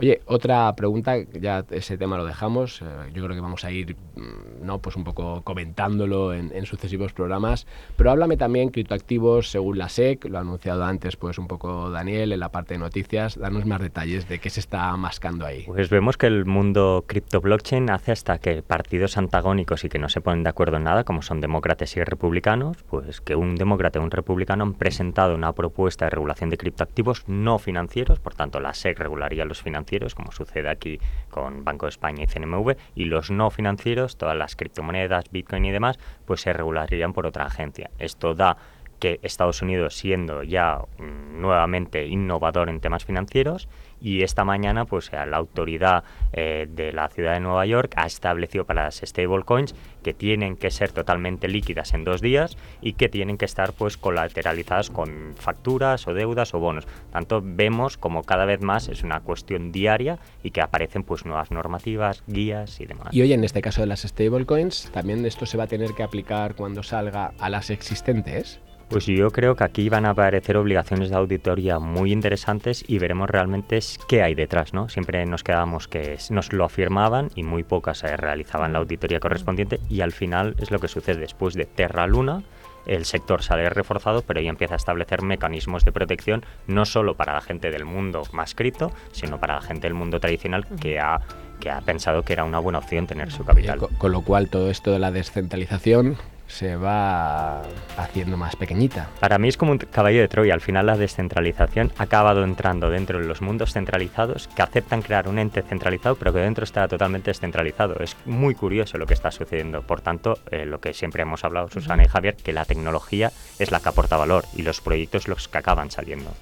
[0.00, 3.96] Oye, otra pregunta, ya ese tema lo dejamos, eh, yo creo que vamos a ir,
[4.16, 9.90] mm, no, pues un poco comentándolo en, sucesivos programas, pero háblame también criptoactivos según la
[9.90, 13.66] SEC, lo ha anunciado antes pues un poco Daniel en la parte de noticias, danos
[13.66, 15.64] más detalles de qué se está mascando ahí.
[15.66, 20.08] Pues vemos que el mundo cripto blockchain hace hasta que partidos antagónicos y que no
[20.08, 23.98] se ponen de acuerdo en nada, como son demócratas y republicanos, pues que un demócrata
[23.98, 28.60] y un republicano han presentado una propuesta de regulación de criptoactivos no financieros, por tanto
[28.60, 31.00] la SEC regularía los financieros como sucede aquí
[31.30, 35.70] con Banco de España y CNMV, y los no financieros, todas las criptomonedas, Bitcoin y
[35.72, 37.90] demás, pues se regularían por otra agencia.
[37.98, 38.56] Esto da
[39.00, 43.68] que Estados Unidos, siendo ya nuevamente innovador en temas financieros,
[44.00, 48.64] y esta mañana pues la autoridad eh, de la ciudad de Nueva York ha establecido
[48.64, 53.36] para las stablecoins que tienen que ser totalmente líquidas en dos días y que tienen
[53.36, 56.86] que estar pues colateralizadas con facturas o deudas o bonos.
[57.12, 61.50] Tanto vemos como cada vez más es una cuestión diaria y que aparecen pues nuevas
[61.50, 63.08] normativas, guías y demás.
[63.12, 66.02] Y hoy en este caso de las stablecoins, también esto se va a tener que
[66.02, 68.60] aplicar cuando salga a las existentes.
[68.90, 73.30] Pues yo creo que aquí van a aparecer obligaciones de auditoría muy interesantes y veremos
[73.30, 74.88] realmente qué hay detrás, ¿no?
[74.88, 79.78] Siempre nos quedábamos que nos lo afirmaban y muy pocas se realizaban la auditoría correspondiente
[79.88, 82.42] y al final es lo que sucede después de Terra Luna,
[82.86, 87.34] el sector sale reforzado, pero ya empieza a establecer mecanismos de protección no solo para
[87.34, 91.20] la gente del mundo más cripto, sino para la gente del mundo tradicional que ha,
[91.60, 93.78] que ha pensado que era una buena opción tener su capital.
[93.98, 96.16] con lo cual todo esto de la descentralización
[96.50, 97.62] se va
[97.96, 99.08] haciendo más pequeñita.
[99.20, 100.54] Para mí es como un caballo de Troya.
[100.54, 105.28] Al final la descentralización ha acabado entrando dentro de los mundos centralizados que aceptan crear
[105.28, 108.00] un ente centralizado pero que dentro está totalmente descentralizado.
[108.00, 109.82] Es muy curioso lo que está sucediendo.
[109.82, 113.70] Por tanto, eh, lo que siempre hemos hablado Susana y Javier, que la tecnología es
[113.70, 116.32] la que aporta valor y los proyectos los que acaban saliendo.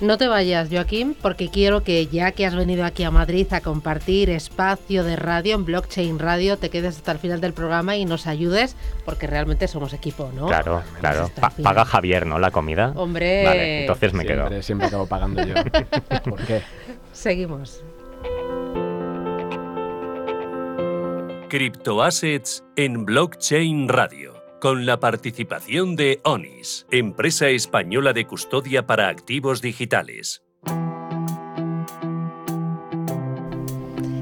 [0.00, 3.60] No te vayas, Joaquín, porque quiero que ya que has venido aquí a Madrid a
[3.60, 8.04] compartir espacio de radio en Blockchain Radio, te quedes hasta el final del programa y
[8.04, 10.48] nos ayudes, porque realmente somos equipo, ¿no?
[10.48, 11.30] Claro, claro.
[11.62, 12.38] paga Javier, ¿no?
[12.38, 12.92] La comida.
[12.96, 13.44] Hombre.
[13.44, 14.62] Vale, entonces me quedo.
[14.62, 15.54] Siempre acabo pagando yo.
[16.24, 16.62] ¿Por qué?
[17.12, 17.84] Seguimos.
[21.48, 24.31] Criptoassets en Blockchain Radio
[24.62, 30.44] con la participación de ONIS, empresa española de custodia para activos digitales.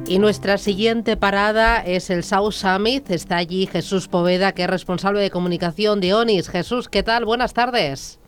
[0.06, 3.10] Y nuestra siguiente parada es el South Summit.
[3.10, 6.48] Está allí Jesús Poveda, que es responsable de comunicación de ONIS.
[6.48, 7.26] Jesús, ¿qué tal?
[7.26, 8.18] Buenas tardes.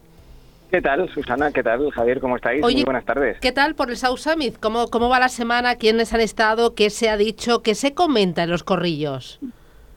[0.70, 1.50] ¿Qué tal, Susana?
[1.50, 2.20] ¿Qué tal, Javier?
[2.20, 2.60] ¿Cómo estáis?
[2.60, 3.38] Muy buenas tardes.
[3.40, 4.58] ¿Qué tal por el South Summit?
[4.60, 5.76] ¿Cómo, ¿Cómo va la semana?
[5.76, 6.74] ¿Quiénes han estado?
[6.74, 7.62] ¿Qué se ha dicho?
[7.62, 9.40] ¿Qué se comenta en los corrillos?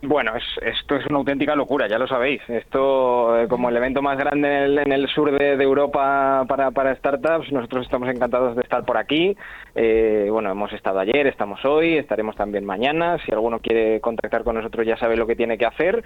[0.08, 2.42] Bueno, esto es una auténtica locura, ya lo sabéis.
[2.48, 7.86] Esto, eh, como el evento más grande en el, sur de, Europa para, startups, nosotros
[7.86, 9.36] estamos encantados de estar por aquí.
[9.74, 13.18] Eh, bueno, hemos estado ayer, estamos hoy, estaremos también mañana.
[13.26, 16.04] Si alguno quiere contactar con nosotros ya sabe lo que tiene que hacer.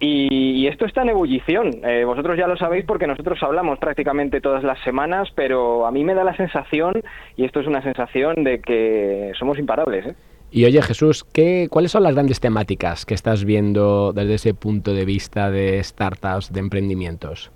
[0.00, 1.70] Y, esto está en ebullición.
[1.84, 6.04] Eh, vosotros ya lo sabéis porque nosotros hablamos prácticamente todas las semanas, pero a mí
[6.04, 7.02] me da la sensación,
[7.36, 10.06] y esto es una sensación de que somos imparables.
[10.06, 10.14] ¿eh?
[10.54, 14.92] Y oye Jesús, ¿qué, ¿cuáles son las grandes temáticas que estás viendo desde ese punto
[14.92, 17.50] de vista de startups, de emprendimientos?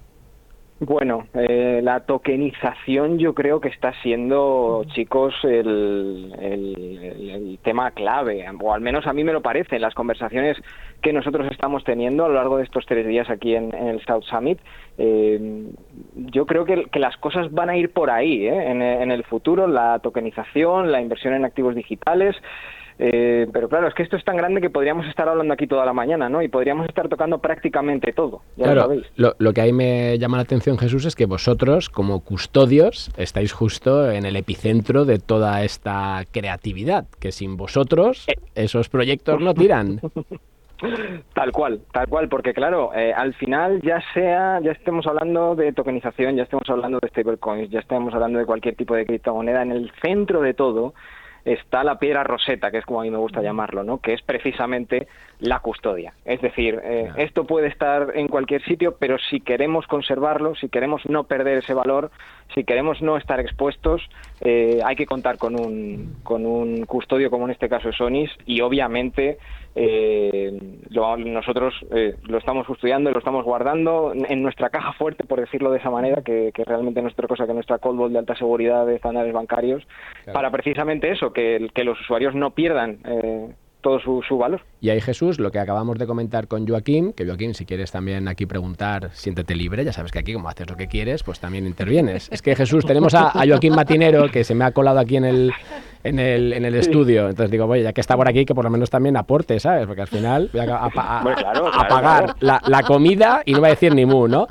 [0.81, 6.33] Bueno, eh, la tokenización yo creo que está siendo, chicos, el,
[7.63, 10.57] tema clave, o al menos a mí me lo parece, en las conversaciones
[11.03, 14.25] que nosotros estamos teniendo a lo largo de estos tres días aquí en, el South
[14.25, 14.59] Summit,
[14.99, 15.67] Eh,
[16.15, 18.71] yo creo que, las cosas van a ir por ahí ¿eh?
[18.71, 22.35] en, el futuro, la tokenización, la inversión en activos digitales.
[22.99, 25.85] Eh, pero claro, es que esto es tan grande que podríamos estar hablando aquí toda
[25.85, 26.41] la mañana, ¿no?
[26.43, 28.43] Y podríamos estar tocando prácticamente todo.
[28.57, 29.07] Ya lo, sabéis.
[29.17, 34.11] Lo, que ahí me llama la atención, Jesús, es que vosotros, como custodios, estáis justo
[34.11, 40.01] en el epicentro de toda esta creatividad, que sin vosotros esos proyectos no tiran.
[41.33, 45.73] Tal cual, tal cual, porque claro, eh, al final ya sea, ya estemos hablando de
[45.73, 49.73] tokenización, ya estemos hablando de stablecoins, ya estemos hablando de cualquier tipo de criptomoneda, en
[49.73, 50.93] el centro de todo
[51.47, 53.99] está la piedra roseta, que es como a mí me gusta llamarlo, ¿no?
[53.99, 55.07] que es precisamente
[55.39, 56.13] la custodia.
[56.25, 61.07] Es decir, eh, esto puede estar en cualquier sitio, pero si queremos conservarlo, si queremos
[61.09, 62.11] no perder ese valor,
[62.55, 64.03] si queremos no estar expuestos,
[64.41, 68.31] eh, hay que contar con un, con un custodio como en este caso es Sonis
[68.47, 69.39] y obviamente
[69.75, 70.59] eh,
[70.91, 75.79] nosotros eh, lo estamos estudiando, lo estamos guardando en nuestra caja fuerte, por decirlo de
[75.79, 78.87] esa manera, que, realmente no es otra cosa que nuestra cold vault de alta seguridad
[78.87, 79.87] de estándares bancarios,
[80.33, 83.51] para precisamente eso, que, que los usuarios no pierdan eh,
[83.81, 84.63] todo su, valor.
[84.81, 88.27] Y ahí Jesús, lo que acabamos de comentar con Joaquín, que Joaquín, si quieres también
[88.27, 91.67] aquí preguntar, siéntete libre, ya sabes que aquí como haces lo que quieres, pues también
[91.67, 92.29] intervienes.
[92.33, 95.53] es que Jesús, tenemos a Joaquín Matinero, que se me ha colado aquí en el,
[96.09, 97.29] en el, en el estudio.
[97.29, 99.87] Entonces digo, oye, ya que está por aquí, que por lo menos también aporte, ¿sabes?
[99.87, 100.89] Porque al final voy a,
[101.89, 104.47] pagar La, la, comida y no va a decir ni mu, ¿no?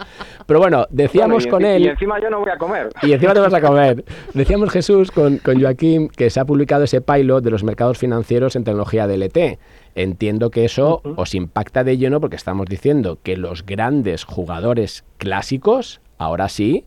[0.46, 1.84] Pero bueno, decíamos con él...
[1.84, 2.90] Y encima yo no voy a comer.
[3.02, 4.04] Y encima te vas a comer.
[4.34, 8.56] Decíamos Jesús con, con Joaquín que se ha publicado ese pilot de los mercados financieros
[8.56, 9.60] en tecnología DLT.
[9.96, 16.02] Entiendo que eso os impacta de lleno porque estamos diciendo que los grandes jugadores clásicos,
[16.18, 16.86] ahora sí,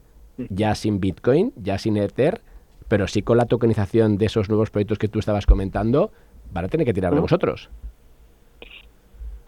[0.51, 2.43] ya sin Bitcoin, ya sin Ether,
[2.89, 6.11] pero sí con la tokenización de esos nuevos proyectos que tú estabas comentando,
[6.53, 7.71] van a tener que tirar de vosotros.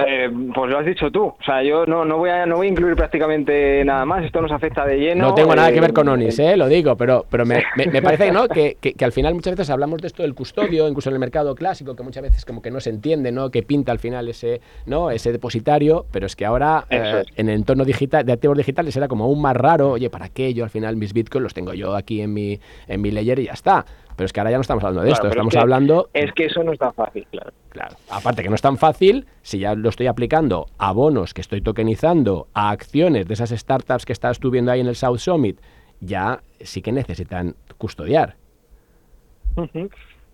[0.06, 1.24] Eh, pues lo has dicho tú.
[1.24, 4.24] O sea, yo no, no, voy a, no voy a incluir prácticamente nada más.
[4.24, 5.28] Esto nos afecta de lleno.
[5.28, 6.56] No tengo nada que ver con eh, Onis, ¿eh?
[6.56, 8.48] lo digo, pero, pero me, me, parece ¿no?
[8.50, 11.54] Que, que, al final muchas veces hablamos de esto del custodio, incluso en el mercado
[11.54, 13.50] clásico, que muchas veces como que no se entiende, ¿no?
[13.50, 15.10] Que pinta al final ese, ¿no?
[15.10, 19.08] ese depositario, pero es que ahora eh, en el entorno digital, de activos digitales era
[19.08, 19.92] como aún más raro.
[19.92, 23.00] Oye, ¿para qué yo al final mis bitcoins los tengo yo aquí en mi, en
[23.00, 23.84] mi layer y ya está?
[24.20, 26.11] Pero es que ahora ya no estamos hablando de esto, estamos hablando...
[26.12, 27.52] Es que eso no es tan fácil, claro.
[27.70, 27.96] Claro.
[28.11, 31.62] Aparte que no es tan fácil, si ya lo estoy aplicando a bonos que estoy
[31.62, 35.59] tokenizando, a acciones de esas startups que estás tú viendo ahí en el South Summit,
[36.00, 38.35] ya sí que necesitan custodiar.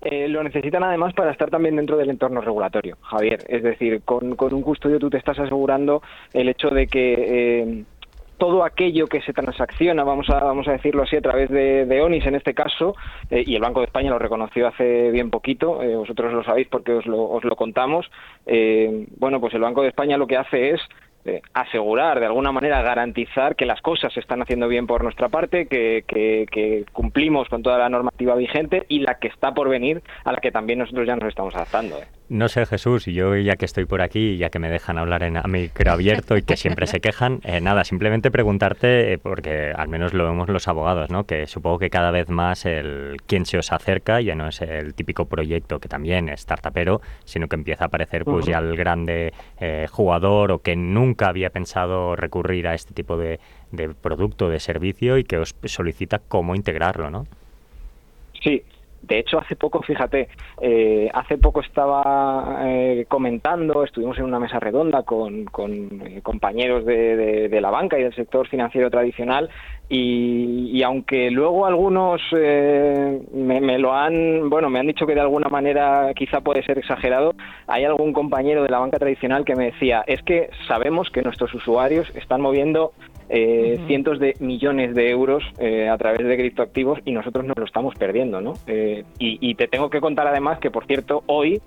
[0.03, 3.44] Eh, lo necesitan además para estar también dentro del entorno regulatorio, Javier.
[3.46, 7.61] Es decir, con, un custodio tú te estás asegurando el hecho de que...
[7.62, 7.85] Eh,
[8.38, 12.27] todo aquello que se transacciona, vamos a, vamos a decirlo así, a través de, ONIS
[12.27, 12.94] en este caso,
[13.31, 16.68] eh, y el Banco de España lo reconoció hace bien poquito, eh, vosotros lo sabéis
[16.68, 18.11] porque os lo, os lo contamos,
[18.46, 20.81] eh, bueno, pues el Banco de España lo que hace es
[21.55, 25.66] asegurar, de alguna manera garantizar que las cosas se están haciendo bien por nuestra parte,
[25.66, 30.31] que, que, cumplimos con toda la normativa vigente y la que está por venir, a
[30.31, 31.96] la que también nosotros ya nos estamos adaptando.
[32.28, 35.22] No sé, Jesús, y yo ya que estoy por aquí, ya que me dejan hablar
[35.22, 39.72] en, a micro abierto y que siempre se quejan, eh, nada, simplemente preguntarte, eh, porque
[39.72, 41.22] al menos lo vemos los abogados, ¿no?
[41.22, 44.94] que supongo que cada vez más el quien se os acerca ya no es el
[44.94, 49.32] típico proyecto que también es startupero, sino que empieza a aparecer pues ya el grande
[49.60, 53.38] eh, jugador o que nunca había pensado recurrir a este tipo de,
[53.70, 57.26] de producto, de servicio y que os solicita cómo integrarlo, ¿no?
[58.42, 58.64] Sí,
[59.02, 60.28] de hecho, hace poco, fíjate,
[60.61, 65.46] eh, hace poco estaba eh, comentando, estuvimos en una mesa redonda con,
[66.04, 69.48] eh, compañeros de, la banca y del sector financiero tradicional
[69.88, 75.48] y, aunque luego algunos me, me, lo han, bueno, me han dicho que de alguna
[75.48, 77.35] manera quizá puede ser exagerado,
[77.66, 81.54] hay algún compañero de la banca tradicional que me decía, es que sabemos que nuestros
[81.54, 82.92] usuarios están moviendo
[83.28, 87.64] eh, cientos de millones de euros eh, a través de criptoactivos y nosotros nos lo
[87.64, 88.54] estamos perdiendo, ¿no?
[88.66, 91.60] Eh, y, te tengo que contar además que, por cierto, hoy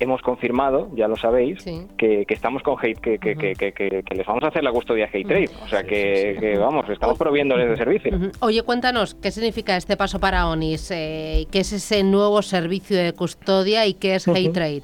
[0.00, 1.64] hemos confirmado, ya lo sabéis,
[1.96, 5.50] que, estamos con Hate, que, que, les vamos a hacer la custodia Hate Trade.
[5.62, 8.18] O sea que, vamos, estamos proviéndoles de servicio.
[8.40, 10.88] Oye, cuéntanos, ¿qué significa este paso para ONIS?
[10.88, 14.82] ¿Qué es ese nuevo servicio de custodia y qué es Hate Trade?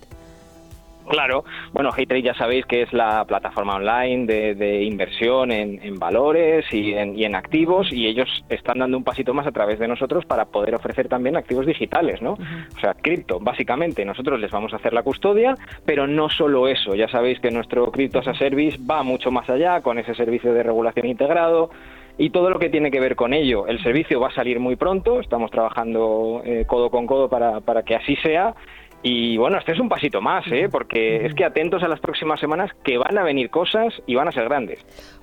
[1.08, 6.94] Claro, bueno, Haytrade ya sabéis que es la plataforma online de, inversión en, valores y
[6.94, 10.74] en, activos y ellos están dando un pasito más a través de nosotros para poder
[10.74, 12.32] ofrecer también activos digitales, ¿no?
[12.32, 16.94] O sea, cripto, básicamente nosotros les vamos a hacer la custodia, pero no solo eso,
[16.94, 20.52] ya sabéis que nuestro Crypto as a Service va mucho más allá con ese servicio
[20.52, 21.70] de regulación integrado,
[22.18, 23.66] y todo lo que tiene que ver con ello.
[23.66, 27.82] El servicio va a salir muy pronto, estamos trabajando eh, codo con codo para, para
[27.82, 28.54] que así sea
[29.02, 30.68] Y bueno, este es un pasito más, ¿eh?
[30.70, 34.28] porque es que atentos a las próximas semanas que van a venir cosas y van
[34.28, 34.78] a ser grandes.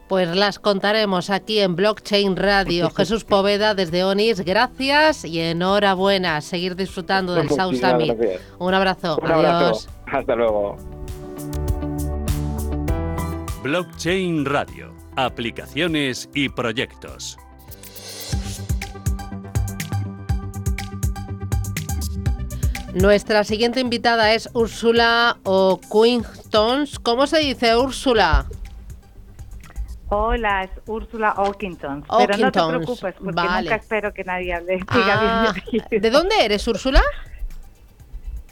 [0.09, 2.89] Pues las contaremos aquí en Blockchain Radio.
[2.97, 6.41] Jesús Poveda desde ONIS, gracias y enhorabuena.
[6.41, 8.15] Seguir disfrutando del South Summit.
[8.57, 9.17] Un abrazo.
[9.21, 9.87] Un Adiós.
[10.11, 10.75] Hasta luego.
[13.63, 14.93] Blockchain Radio.
[15.15, 17.37] Aplicaciones y proyectos.
[23.01, 26.99] Nuestra siguiente invitada es Úrsula O'Quintons.
[26.99, 28.45] ¿Cómo se dice Úrsula?
[30.09, 32.05] Hola, es Úrsula O'Quintons.
[32.17, 34.79] Pero no te preocupes, porque nunca espero que nadie hable.
[34.91, 35.53] Ah,
[35.89, 37.01] ¿De dónde eres, Úrsula?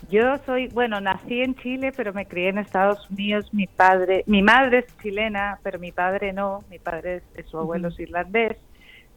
[0.09, 3.53] Yo soy, bueno, nací en Chile, pero me crié en Estados Unidos.
[3.53, 6.63] Mi padre, mi madre es chilena, pero mi padre no.
[6.69, 8.55] Mi padre es, su abuelo es irlandés,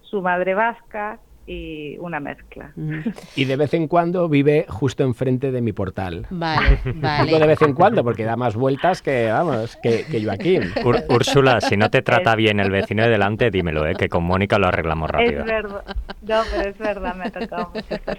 [0.02, 2.72] su madre vasca y una mezcla.
[3.36, 6.26] Y de vez en cuando vive justo enfrente de mi portal.
[6.30, 7.38] Vale, vale.
[7.38, 10.72] de vez en cuando, porque da más vueltas que, vamos, que, que Joaquín.
[11.08, 13.94] Úrsula, si no te trata bien el vecino de delante, dímelo, ¿eh?
[13.94, 15.40] que con Mónica lo arreglamos rápido.
[15.40, 15.84] Es verdad,
[16.22, 18.16] no, pero es verdad, me ha tocado mucho esta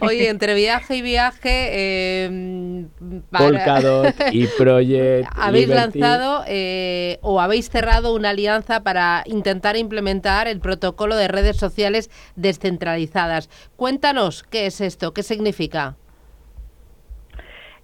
[0.00, 1.68] Oye, entre viaje y viaje...
[1.72, 2.86] Eh,
[3.30, 10.60] Polkadot y Project Habéis lanzado eh, o habéis cerrado una alianza para intentar implementar el
[10.60, 11.97] protocolo de redes sociales
[12.36, 13.50] descentralizadas.
[13.76, 15.96] Cuéntanos qué es esto, qué significa.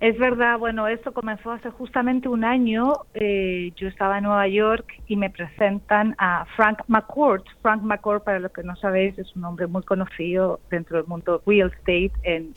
[0.04, 2.92] Es verdad, bueno, esto comenzó hace justamente un año.
[3.14, 7.46] Eh, yo estaba en Nueva York y me presentan a Frank McCourt.
[7.62, 11.42] Frank McCourt, para los que no sabéis, es un hombre muy conocido dentro del mundo
[11.46, 12.54] real estate en,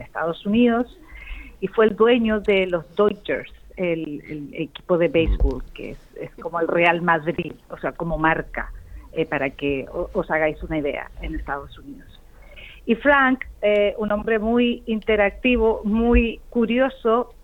[0.00, 0.98] Estados Unidos
[1.60, 6.58] y fue el dueño de los Dodgers, el, equipo de béisbol, que es, es, como
[6.58, 8.72] el Real Madrid, o sea, como marca.
[9.12, 12.20] Eh, para que os hagáis una idea en Estados Unidos.
[12.86, 17.34] Y Frank, eh, un hombre muy interactivo, muy curioso,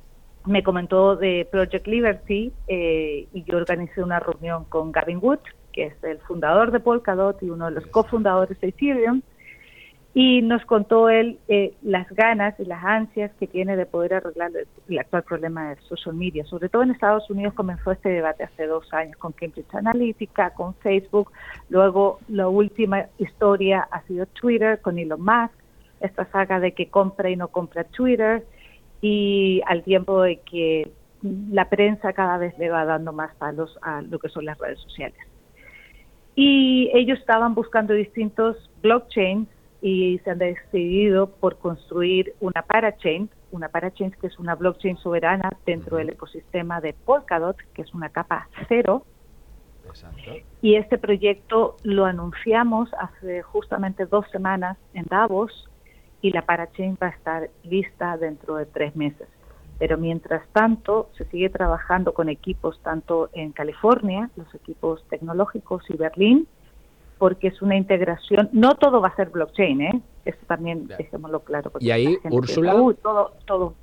[0.44, 5.40] me comentó de Project Liberty eh, y yo organicé una reunión con Gavin Wood,
[5.72, 9.22] que es el fundador de Polkadot y uno de los cofundadores de Ethereum,
[10.18, 14.50] y nos contó él eh, las ganas y las ansias que tiene de poder arreglar
[14.88, 16.42] el, actual problema de social media.
[16.46, 20.74] Sobre todo en Estados Unidos comenzó este debate hace dos años con Cambridge Analytica, con
[20.76, 21.33] Facebook.
[21.68, 25.52] Luego la última historia ha sido Twitter con Elon Musk,
[26.00, 28.42] esta saga de que compra y no compra Twitter
[29.02, 30.92] y al tiempo de que
[31.50, 34.81] la prensa cada vez le va dando más palos a lo que son las redes
[34.81, 35.20] sociales.
[36.35, 39.46] Y ellos estaban buscando distintos blockchains
[39.87, 45.57] y se han decidido por construir una parachain, una parachain que es una blockchain soberana
[45.64, 49.07] dentro del ecosistema de Polkadot, que es una capa cero.
[50.61, 55.70] Y este proyecto lo anunciamos hace justamente dos semanas en Davos
[56.20, 59.29] y la parachain va a estar lista dentro de tres meses.
[59.79, 65.96] Pero mientras tanto, se sigue trabajando con equipos tanto en California, los equipos tecnológicos y
[65.96, 66.49] Berlín,
[67.18, 70.02] porque es una integración, no todo va a ser blockchain, ¿eh?
[70.24, 71.72] Esto también dejémoslo claro.
[71.81, 73.74] Y ahí, Úrsula, todo, todo.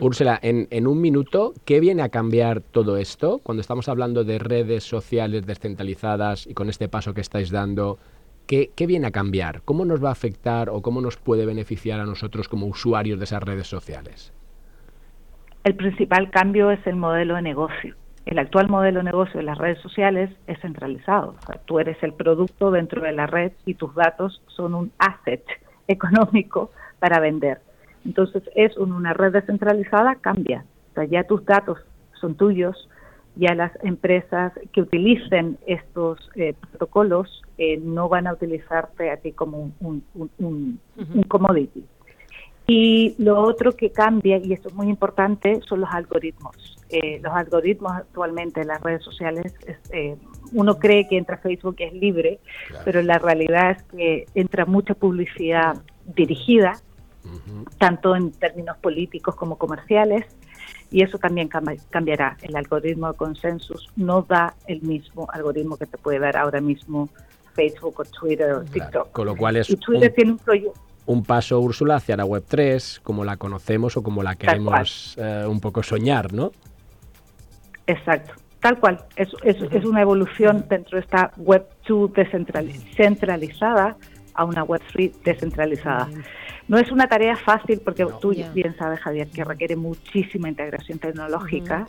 [0.00, 3.40] Úrsula, en, en, un minuto, ¿qué viene a cambiar todo esto?
[3.42, 7.98] Cuando estamos hablando de redes sociales descentralizadas y con este paso que estáis dando,
[8.46, 9.62] ¿qué, ¿qué viene a cambiar?
[9.64, 13.24] ¿Cómo nos va a afectar o cómo nos puede beneficiar a nosotros como usuarios de
[13.24, 14.32] esas redes sociales?
[15.64, 19.58] El principal cambio es el modelo de negocio el actual modelo de negocio de las
[19.58, 21.34] redes sociales es centralizado.
[21.66, 25.44] tú eres el producto dentro de la red y tus datos son un asset
[25.88, 27.60] económico para vender.
[28.04, 30.64] Entonces, es una red descentralizada, cambia.
[30.90, 31.78] O sea, ya tus datos
[32.20, 32.88] son tuyos,
[33.36, 39.32] ya las empresas que utilicen estos eh, protocolos eh, no van a utilizarte a ti
[39.32, 41.84] como un, un commodity.
[42.66, 46.78] Y lo otro que cambia, y esto es muy importante, son los algoritmos.
[46.88, 49.54] Eh, los algoritmos actualmente en las redes sociales,
[49.90, 50.16] eh,
[50.52, 52.38] uno cree que entra Facebook es libre,
[52.84, 55.82] pero la realidad es que entra mucha publicidad
[56.14, 56.80] dirigida,
[57.78, 60.26] tanto en términos políticos como comerciales,
[60.90, 61.48] y eso también
[61.90, 62.36] cambiará.
[62.42, 67.08] El algoritmo de consensus no da el mismo algoritmo que te puede dar ahora mismo
[67.54, 69.12] Facebook o Twitter o TikTok.
[69.12, 72.44] Con lo cual es y Twitter tiene un proyecto un paso, Úrsula, hacia la Web
[72.48, 76.52] 3, como la conocemos o como la queremos eh, un poco soñar, ¿no?
[77.86, 79.04] Exacto, tal cual.
[79.16, 83.96] Es, es, una evolución dentro de esta Web 2 descentralizada
[84.34, 86.08] a una Web 3 descentralizada.
[86.68, 91.86] No es una tarea fácil porque tú bien sabes, Javier, que requiere muchísima integración tecnológica,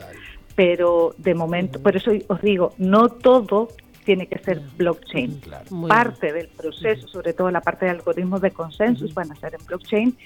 [0.56, 3.70] pero de momento, por eso os digo, no todo
[4.04, 5.42] tiene que ser blockchain.
[5.88, 9.66] Parte del proceso, sobre todo la parte de algoritmos de consensus, van a ser en
[9.66, 10.18] blockchain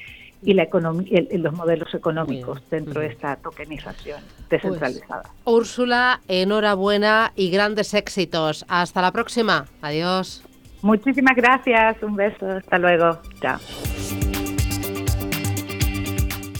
[0.44, 5.24] y la economía, los modelos económicos dentro de esta tokenización descentralizada.
[5.24, 8.66] Pues, Úrsula, enhorabuena y grandes éxitos.
[8.68, 9.66] Hasta la próxima.
[9.82, 10.44] Adiós.
[10.82, 12.02] Muchísimas gracias.
[12.04, 12.48] Un beso.
[12.50, 13.20] Hasta luego.
[13.42, 13.60] Chao.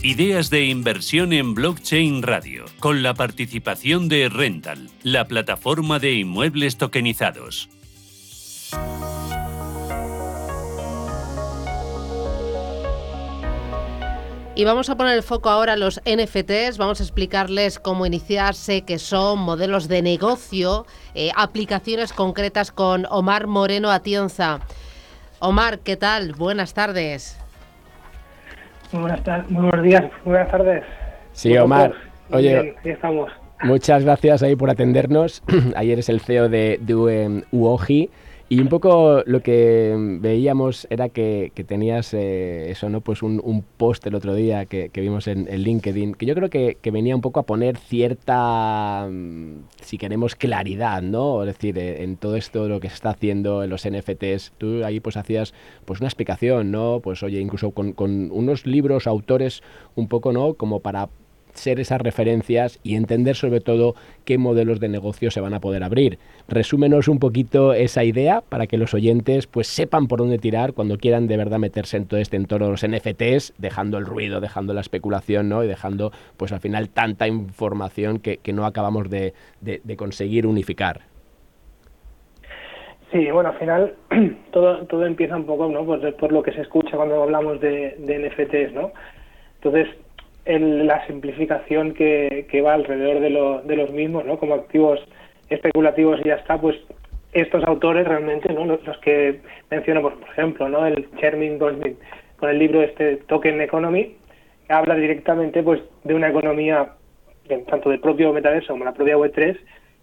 [0.02, 6.78] Ideas de inversión en blockchain radio, con la participación de Rental, la plataforma de inmuebles
[6.78, 7.68] tokenizados.
[14.54, 18.82] Y vamos a poner el foco ahora en los NFTs, vamos a explicarles cómo iniciarse,
[18.82, 20.86] qué son, modelos de negocio,
[21.16, 24.60] eh, aplicaciones concretas con Omar Moreno Atienza.
[25.40, 26.34] Omar, ¿qué tal?
[26.34, 27.36] Buenas tardes.
[28.92, 30.84] Muy, buenas muy buenos días, muy buenas tardes.
[31.32, 31.92] Sí, Omar.
[32.30, 33.30] Oye, estamos.
[33.62, 35.42] Muchas gracias ahí por atendernos.
[35.76, 38.10] Ayer es el CEO de, de UOGI.
[38.50, 43.02] Y un poco lo que veíamos era que, tenías eh, eso, ¿no?
[43.02, 47.14] Pues un, post el otro día que, vimos en, LinkedIn, que yo creo que, venía
[47.14, 51.42] un poco a poner cierta, mm, si queremos, claridad, ¿no?
[51.42, 54.82] Es decir, eh, en todo esto lo que se está haciendo en los NFTs, tú
[54.82, 55.52] ahí pues hacías
[55.84, 57.00] pues una explicación, ¿no?
[57.02, 59.62] Pues oye, incluso con, con unos libros, autores,
[59.94, 60.54] un poco, ¿no?
[60.54, 61.10] Como para
[61.58, 63.94] ser esas referencias y entender sobre todo
[64.24, 66.18] qué modelos de negocio se van a poder abrir.
[66.48, 70.98] Resúmenos un poquito esa idea para que los oyentes pues sepan por dónde tirar cuando
[70.98, 74.72] quieran de verdad meterse en todo este entorno de los NFTs, dejando el ruido, dejando
[74.74, 75.64] la especulación, ¿no?
[75.64, 79.34] Y dejando pues al final tanta información que, no acabamos de,
[79.96, 81.00] conseguir unificar.
[83.12, 83.94] Sí, bueno, al final
[84.52, 85.84] todo, todo empieza un poco, ¿no?
[85.84, 88.92] Por, por lo que se escucha cuando hablamos de, de NFTs, ¿no?
[89.56, 89.88] Entonces,
[90.48, 94.38] la simplificación que, va alrededor de, de los mismos, ¿no?
[94.38, 95.00] Como activos
[95.50, 96.76] especulativos y ya está, pues
[97.32, 98.64] estos autores realmente, ¿no?
[98.64, 99.40] Los, que
[99.70, 100.86] menciono, por ejemplo, ¿no?
[100.86, 101.98] El Chermin Goldsmith
[102.36, 104.16] con el libro este Token Economy,
[104.66, 106.94] que habla directamente pues de una economía
[107.68, 109.58] tanto del propio metaverso como la propia Web3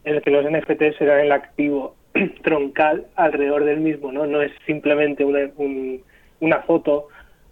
[0.05, 1.95] en el que los NFTs serán el activo
[2.43, 4.25] troncal alrededor del mismo, ¿no?
[4.25, 5.49] No es simplemente una,
[6.39, 7.07] una foto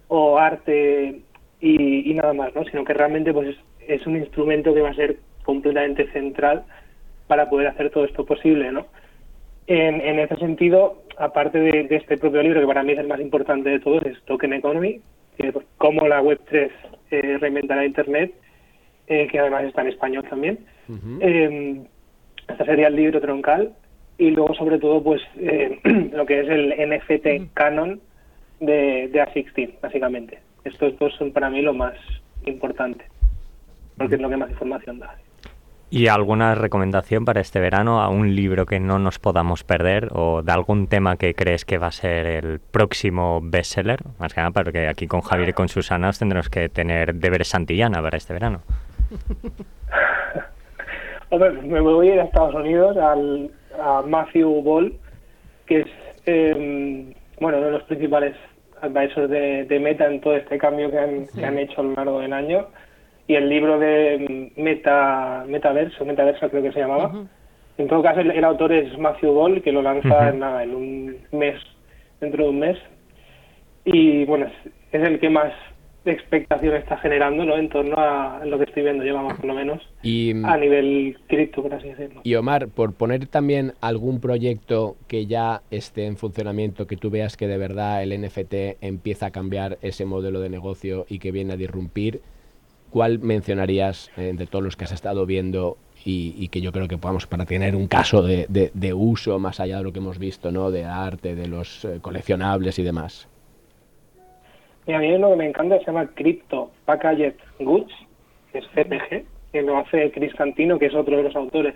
[0.08, 1.20] o arte
[1.64, 2.64] y, nada más, ¿no?
[2.64, 3.56] Sino que realmente pues
[3.88, 6.64] es, un instrumento que va a ser completamente central
[7.26, 8.86] para poder hacer todo esto posible, ¿no?
[9.66, 13.20] En, en ese sentido, aparte de, este propio libro, que para mí es el más
[13.20, 15.00] importante de todos, es Token Economy,
[15.38, 16.70] que pues, cómo la Web3
[17.10, 18.34] eh, reinventará Internet,
[19.06, 20.58] eh, que además está en español también.
[21.20, 21.82] eh,
[22.46, 23.72] este sería el libro troncal.
[24.18, 25.80] Y luego, sobre todo, pues eh,
[26.12, 28.00] lo que es el NFT canon
[28.60, 30.38] de, de A16, básicamente.
[30.64, 31.94] Estos dos son para mí lo más
[32.46, 33.04] importante,
[33.96, 35.14] porque es lo que más información da.
[35.90, 40.42] ¿Y alguna recomendación para este verano a un libro que no nos podamos perder o
[40.42, 44.00] de algún tema que crees que va a ser el próximo bestseller?
[44.18, 48.02] Más que nada porque aquí con Javier y con Susana tendremos que tener deberes Santillana
[48.02, 48.62] para este verano.
[51.30, 53.50] Hombre, me voy a ir a Estados Unidos al,
[53.80, 54.98] a Matthew Ball,
[55.66, 55.86] que es
[56.26, 58.34] eh, bueno uno de los principales
[58.84, 61.94] advisors de, de Meta en todo este cambio que han, que han hecho a lo
[61.94, 62.66] largo del año.
[63.26, 67.26] Y el libro de Meta Metaverso, Metaverso creo que se llamaba.
[67.78, 71.16] En todo caso, el, autor es Matthew Ball, que lo lanza en, nada, en un
[71.32, 71.60] mes,
[72.20, 72.78] dentro de un mes.
[73.84, 75.52] Y bueno, es, es el que más
[76.12, 77.56] expectación está generando ¿no?
[77.56, 81.62] en torno a lo que estoy viendo, llevamos por lo menos mm, a nivel cripto,
[81.62, 82.20] por así decirlo.
[82.24, 87.36] Y Omar, por poner también algún proyecto que ya esté en funcionamiento, que tú veas
[87.36, 91.54] que de verdad el NFT empieza a cambiar ese modelo de negocio y que viene
[91.54, 92.20] a disrumpir,
[92.90, 96.98] ¿cuál mencionarías eh, de todos los que has estado viendo y, que yo creo que
[96.98, 100.52] podamos para tener un caso de, de, uso más allá de lo que hemos visto,
[100.52, 100.70] ¿no?
[100.70, 103.26] de arte, de los eh, coleccionables y demás?
[104.86, 107.92] Y a mí lo que me encanta se llama Crypto Packaged Goods,
[108.52, 111.74] que es CPG, que lo hace Chris Cantino, que es otro de los autores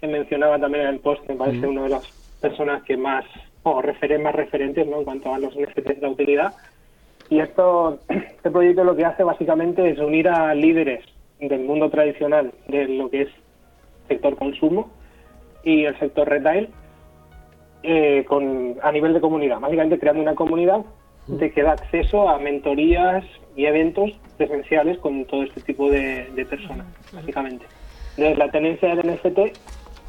[0.00, 2.06] que mencionaba también en el post, que me parece una de las
[2.40, 3.24] personas que más,
[3.62, 4.98] o referen, más referentes ¿no?
[4.98, 6.54] en cuanto a los NFTs de utilidad.
[7.28, 11.04] Y esto, este proyecto lo que hace básicamente es unir a líderes
[11.38, 13.28] del mundo tradicional de lo que es
[14.08, 14.90] sector consumo
[15.62, 16.68] y el sector retail
[17.82, 20.80] eh, con, a nivel de comunidad, básicamente creando una comunidad
[21.38, 23.24] de que da acceso a mentorías
[23.56, 27.66] y eventos presenciales con todo este tipo de, personas, básicamente.
[28.16, 29.38] Entonces, la tenencia del NFT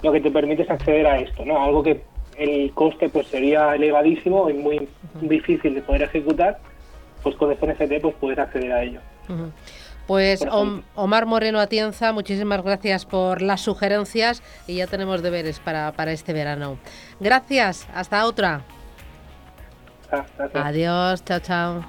[0.04, 1.64] lo que te permite es acceder a esto, ¿no?
[1.64, 2.02] Algo que
[2.38, 4.88] el coste pues sería elevadísimo y muy
[5.22, 6.60] difícil de poder ejecutar,
[7.22, 9.00] pues con este NFT pues puedes acceder a ello.
[10.08, 10.46] Pues
[10.96, 16.34] Omar Moreno Atienza, muchísimas gracias por las sugerencias y ya tenemos deberes para, para este
[16.34, 16.78] verano.
[17.20, 18.64] Gracias, hasta otra.
[20.54, 21.86] Adiós, chao, chao.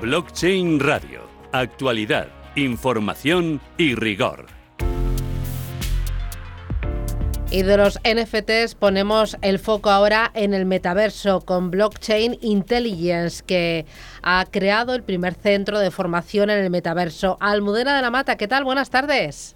[0.00, 1.22] Blockchain Radio.
[1.52, 4.46] Actualidad, información y rigor.
[7.50, 13.86] Y de los NFTs ponemos el foco ahora en el metaverso con Blockchain Intelligence, que
[14.22, 17.36] ha creado el primer centro de formación en el metaverso.
[17.38, 18.64] Almudena de la Mata, ¿qué tal?
[18.64, 19.54] Buenas tardes.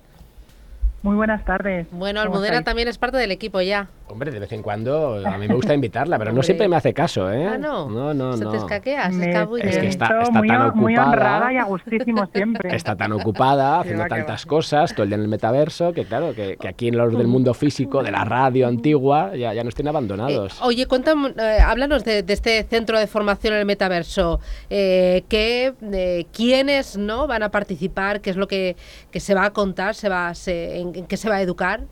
[1.02, 1.88] Muy buenas tardes.
[1.90, 3.88] Bueno, Almudena también es parte del equipo ya.
[4.10, 6.94] Hombre, de vez en cuando a mí me gusta invitarla, pero no siempre me hace
[6.94, 7.46] caso, ¿eh?
[7.46, 7.88] Ah, no.
[7.88, 8.50] No, no, Se no.
[8.50, 10.72] te escaquea, se Es que está, está muy, tan ocupada.
[10.80, 12.74] muy honrada y a gustísimo siempre.
[12.74, 16.56] Está tan ocupada haciendo tantas cosas, todo el día en el metaverso, que claro, que,
[16.56, 19.90] que aquí en los del mundo físico, de la radio antigua, ya, ya nos tienen
[19.90, 20.60] abandonados.
[20.62, 24.40] Oye, cuéntame, eh, háblanos de, de este centro de formación en el metaverso.
[24.70, 28.20] Eh, ¿qué, eh, ¿Quiénes no van a participar?
[28.20, 28.76] ¿Qué es lo que,
[29.10, 29.94] que se va a contar?
[29.94, 31.82] Se va, se, en, en qué se va a educar?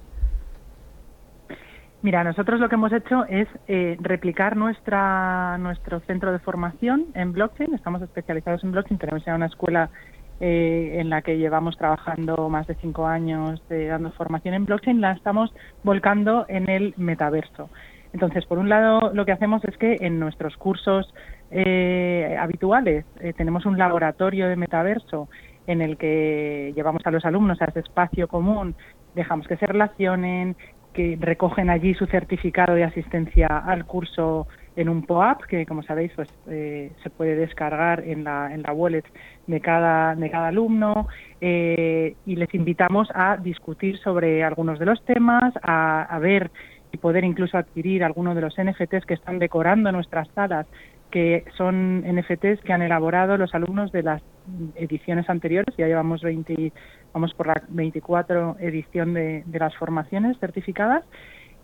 [2.03, 7.33] Mira, nosotros lo que hemos hecho es eh, replicar nuestra nuestro centro de formación en
[7.33, 7.75] blockchain.
[7.75, 8.99] Estamos especializados en blockchain.
[8.99, 9.91] Tenemos ya una escuela
[10.39, 15.01] eh, en la que llevamos trabajando más de cinco años eh, dando formación en blockchain.
[15.01, 17.71] La estamos volcando en el metaverso.
[18.13, 21.13] Entonces, por un lado, lo que hacemos es que en nuestros cursos
[21.51, 25.29] eh, habituales eh, tenemos un laboratorio de metaverso
[25.67, 28.75] en el que llevamos a los alumnos a ese espacio común,
[29.15, 30.57] dejamos que se relacionen,
[30.97, 36.11] que recogen allí su certificado de asistencia al curso en un POAP, que como sabéis
[36.17, 39.05] pues, eh, se puede descargar en la, en la wallet
[39.47, 41.07] de cada, de cada alumno
[41.43, 46.51] eh, y les invitamos a discutir sobre algunos de los temas, a, a ver
[46.93, 50.67] y poder incluso adquirir algunos de los NFTs que están decorando nuestras salas
[51.11, 54.23] que son NFTs que han elaborado los alumnos de las
[54.75, 55.75] ediciones anteriores.
[55.77, 56.73] Ya llevamos 20,
[57.13, 61.05] vamos por la 24 edición de, de las formaciones certificadas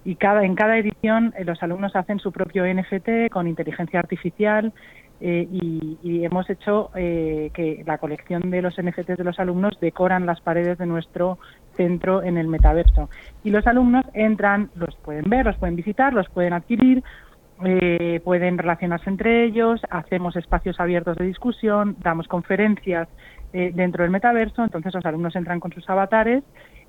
[0.05, 4.72] y cada en cada edición eh, los alumnos hacen su propio NFT con inteligencia artificial
[5.20, 9.78] eh, y, y, hemos hecho eh, que la colección de los NFTs de los alumnos
[9.80, 11.38] decoran las paredes de nuestro
[11.76, 13.09] centro en el metaverso
[13.45, 17.05] y los alumnos entran, los pueden ver, los pueden visitar, los pueden adquirir
[17.64, 23.08] eh, pueden relacionarse entre ellos, hacemos espacios abiertos de discusión, damos conferencias
[23.52, 26.42] eh, dentro del metaverso, entonces los alumnos entran con sus avatares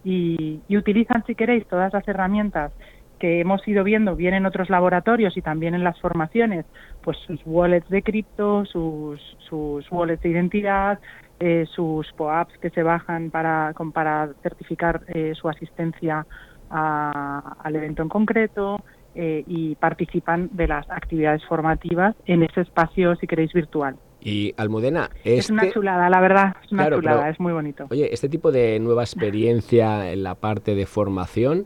[0.04, 2.72] y, y, utilizan, si queréis, todas las herramientas
[3.20, 6.66] que hemos ido viendo bien en otros laboratorios y también en las formaciones,
[7.02, 11.00] pues sus wallets de cripto, sus, sus wallets de identidad,
[11.40, 16.26] eh, sus POAPs que se bajan para, para certificar eh, su asistencia
[16.70, 18.84] a, al evento en concreto,
[19.16, 23.96] eh, y participan de las actividades formativas en ese espacio, si queréis, virtual.
[24.22, 25.38] Y Almudena, este...
[25.38, 27.88] es una chulada, la verdad, es una claro, chulada, pero, es muy bonito.
[27.92, 31.66] Oye, este tipo de nueva experiencia en la parte de formación,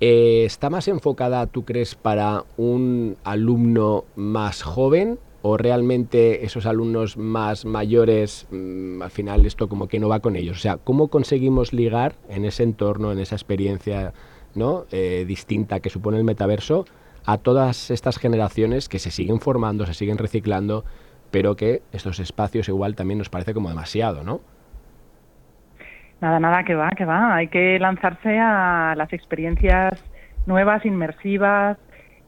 [0.00, 7.18] eh, ¿está más enfocada, tú crees, para un alumno más joven o realmente esos alumnos
[7.18, 10.56] más mayores, mmm, al final esto como que no va con ellos?
[10.56, 14.14] O sea, ¿cómo conseguimos ligar en ese entorno, en esa experiencia
[14.54, 14.84] ¿no?
[14.90, 16.84] Eh, distinta que supone el metaverso
[17.26, 20.84] a todas estas generaciones que se siguen formando, se siguen reciclando,
[21.30, 24.40] pero que estos espacios igual también nos parece como demasiado, ¿no?
[26.20, 27.34] Nada, nada, que va, que va.
[27.34, 30.02] Hay que lanzarse a las experiencias
[30.46, 31.78] nuevas, inmersivas.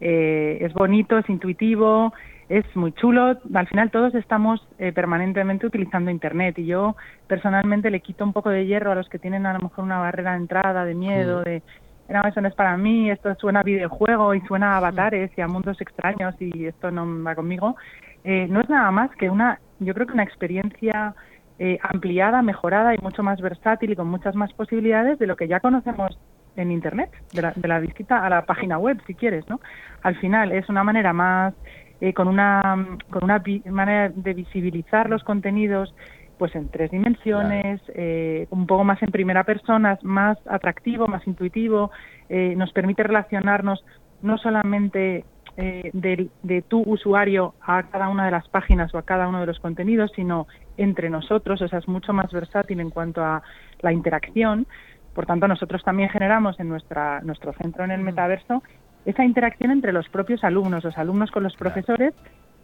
[0.01, 2.13] Eh, es bonito, es intuitivo,
[2.49, 3.39] es muy chulo.
[3.55, 6.97] Al final todos estamos eh, permanentemente utilizando Internet y yo
[7.27, 9.99] personalmente le quito un poco de hierro a los que tienen a lo mejor una
[9.99, 11.45] barrera de entrada, de miedo, mm.
[11.45, 11.63] de
[12.09, 15.41] no, eso no es para mí, esto suena a videojuego y suena a avatares y
[15.41, 17.77] a mundos extraños y esto no va conmigo,
[18.25, 21.15] eh, no es nada más que una, yo creo que una experiencia
[21.59, 25.49] eh, ampliada, mejorada y mucho más versátil y con muchas más posibilidades de lo que
[25.49, 26.19] ya conocemos
[26.57, 29.61] en Internet, de la, de la visita a la página web, si quieres, ¿no?
[30.03, 31.55] Al final es una manera más,
[32.01, 35.95] eh, con una, con una manera de visibilizar los contenidos
[36.43, 37.95] pues en tres dimensiones, claro.
[37.95, 41.93] eh, un poco más en primera persona, más atractivo, más intuitivo,
[42.29, 43.85] eh, nos permite relacionarnos
[44.23, 45.25] no solamente
[45.57, 49.39] eh, de, de, tu usuario a cada una de las páginas o a cada uno
[49.39, 53.41] de los contenidos, sino entre nosotros, o sea, es mucho más versátil en cuanto a
[53.81, 54.67] la interacción.
[55.15, 58.65] Por tanto, nosotros también generamos en nuestra, nuestro centro en el metaverso
[59.05, 62.15] esa interacción entre los propios alumnos, los alumnos con los profesores,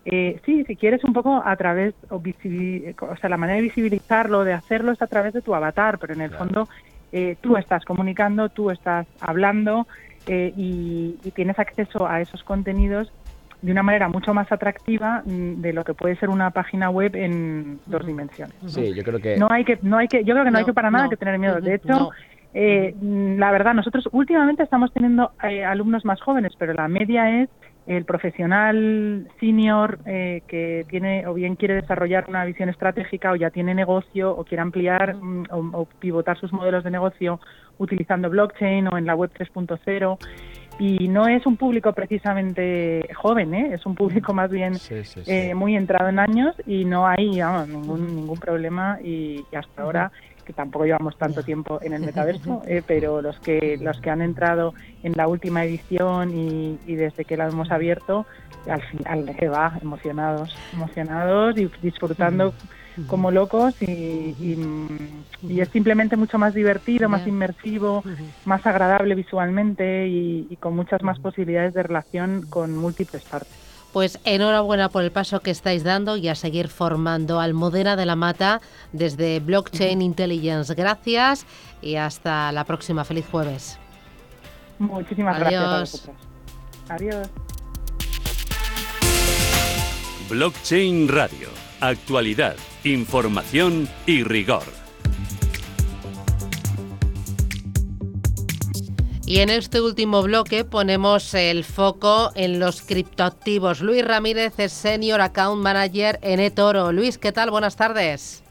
[0.05, 4.45] eh, sí, si quieres un poco a través, o, o, sea, la manera de visibilizarlo,
[4.45, 6.45] de hacerlo es a través de tu avatar, pero en el claro.
[6.45, 6.69] fondo
[7.13, 9.87] eh, tú estás comunicando, tú estás hablando
[10.27, 13.13] eh, y, y, tienes acceso a esos contenidos
[13.63, 17.17] de una manera mucho más atractiva mm, de lo que puede ser una página web
[17.17, 18.55] en dos dimensiones.
[18.67, 20.59] Sí, yo creo que no hay que, no hay que, yo creo que no, no
[20.59, 21.11] hay que para nada no.
[21.11, 21.61] que tener miedo.
[21.61, 22.11] De hecho, no.
[22.55, 27.49] eh, la verdad, nosotros últimamente estamos teniendo eh, alumnos más jóvenes, pero la media es
[27.89, 33.49] el profesional senior eh, que tiene o bien quiere desarrollar una visión estratégica o ya
[33.49, 37.41] tiene negocio o quiere ampliar mm, o, pivotar sus modelos de negocio
[37.79, 40.19] utilizando blockchain o en la web 3.0
[40.79, 43.71] y no es un público precisamente joven, ¿eh?
[43.73, 44.75] es un público más bien
[45.27, 50.13] eh, muy entrado en años y no hay ningún, ningún problema y, hasta ahora
[50.49, 54.23] que tampoco llevamos tanto tiempo en el metaverso, eh, pero los que los que han
[54.23, 54.73] entrado
[55.03, 58.25] en la última edición y, desde que la hemos abierto,
[58.67, 62.55] al final que va emocionados, emocionados y disfrutando
[63.07, 64.35] como locos y,
[65.49, 68.03] es simplemente mucho más divertido, más inmersivo,
[68.47, 73.68] más agradable visualmente y, con muchas más posibilidades de relación con múltiples partes.
[73.99, 78.15] Pues enhorabuena por el paso que estáis dando y a seguir formando Almudena de la
[78.15, 78.61] Mata
[78.93, 80.73] desde Blockchain Intelligence.
[80.77, 81.47] Gracias
[81.83, 83.05] y hasta la próxima.
[83.05, 83.77] Feliz jueves.
[84.79, 86.17] Muchísimas gracias a vosotros.
[86.89, 87.29] Adiós.
[90.31, 91.49] Blockchain Radio.
[91.81, 94.78] Actualidad, información y rigor.
[99.29, 103.83] Y en este último bloque ponemos el foco en los criptoactivos.
[103.83, 106.93] Luis Ramírez es Senior Account Manager en eToro.
[106.93, 107.51] Luis, ¿qué tal?
[107.51, 108.43] Buenas tardes.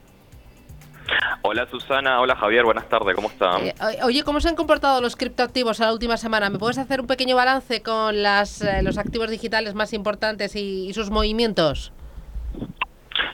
[1.42, 3.66] Hola Susana, hola Javier, buenas tardes, ¿cómo están?
[3.66, 3.74] Eh,
[4.04, 6.48] oye, ¿cómo se han comportado los criptoactivos en la última semana?
[6.48, 10.92] ¿Me puedes hacer un pequeño balance con las, eh, los activos digitales más importantes y
[10.94, 11.92] sus movimientos?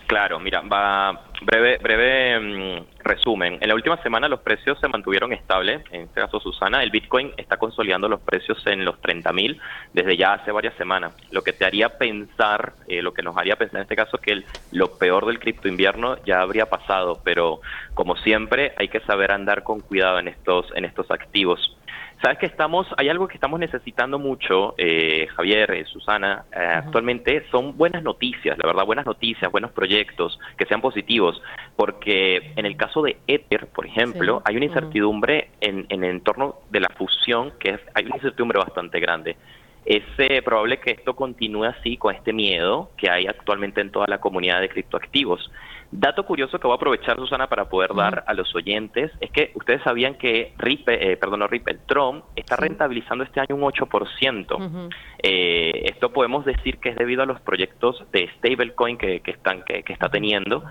[0.06, 3.58] Claro, mira, va breve breve mm, resumen.
[3.60, 5.82] En la última semana los precios se mantuvieron estables.
[5.90, 9.60] En este caso, Susana, el Bitcoin está consolidando los precios en los 30.000
[9.92, 11.12] desde ya hace varias semanas.
[11.30, 14.32] Lo que te haría pensar, eh, lo que nos haría pensar en este caso, que
[14.32, 17.20] el, lo peor del cripto invierno ya habría pasado.
[17.24, 17.60] Pero
[17.94, 21.76] como siempre, hay que saber andar con cuidado en estos en estos activos.
[22.22, 27.44] Sabes que estamos, hay algo que estamos necesitando mucho, eh, Javier, eh, Susana, eh, actualmente
[27.50, 31.42] son buenas noticias, la verdad, buenas noticias, buenos proyectos que sean positivos,
[31.76, 36.56] porque en el caso de Ether, por ejemplo, hay una incertidumbre en, en el entorno
[36.70, 39.36] de la fusión, que es, hay una incertidumbre bastante grande.
[39.84, 40.02] Es
[40.42, 44.62] probable que esto continúe así con este miedo que hay actualmente en toda la comunidad
[44.62, 45.50] de criptoactivos.
[45.90, 49.52] Dato curioso que voy a aprovechar, Susana, para poder dar a los oyentes, es que
[49.54, 54.90] ustedes sabían que Ripple, eh, perdón, no Ripple, Trump está rentabilizando este año un 8%.
[55.22, 59.62] eh, esto podemos decir que es debido a los proyectos de stablecoin que, que, están,
[59.62, 60.64] que, que está teniendo.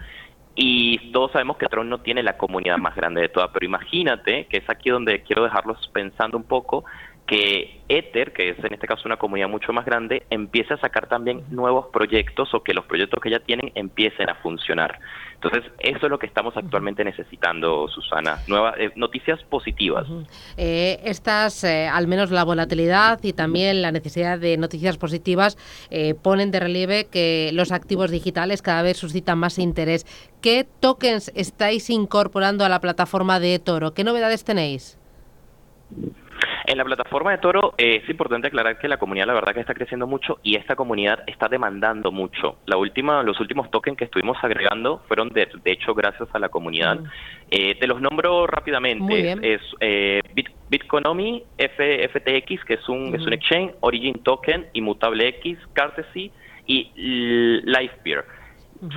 [0.56, 4.46] Y todos sabemos que Tron no tiene la comunidad más grande de todas, pero imagínate,
[4.46, 6.86] que es aquí donde quiero dejarlos pensando un poco,
[7.26, 11.08] que Ether, que es en este caso una comunidad mucho más grande, empiece a sacar
[11.08, 15.00] también nuevos proyectos o que los proyectos que ya tienen empiecen a funcionar.
[15.36, 18.40] Entonces, eso es lo que estamos actualmente necesitando, Susana.
[18.48, 20.08] Nuevas eh, noticias positivas.
[20.58, 25.58] Eh, estas, eh, al menos la volatilidad y también la necesidad de noticias positivas,
[26.22, 30.06] ponen de relieve que los activos digitales cada vez suscitan más interés.
[30.42, 33.94] ¿Qué tokens estáis incorporando a la plataforma de Toro?
[33.94, 34.98] ¿Qué novedades tenéis?
[36.66, 39.60] En la plataforma de Toro eh, es importante aclarar que la comunidad la verdad que
[39.60, 42.58] está creciendo mucho y esta comunidad está demandando mucho.
[42.66, 47.00] La última, los últimos tokens que estuvimos agregando fueron de, hecho gracias a la comunidad.
[47.52, 49.38] Eh, te los nombro rápidamente.
[49.42, 50.22] Es eh,
[50.70, 56.32] Bitconomy, FTX, que es un, es un exchange, Origin Token, Inmutable X, Cartesy
[56.66, 56.90] y
[57.66, 58.43] Lifepeer.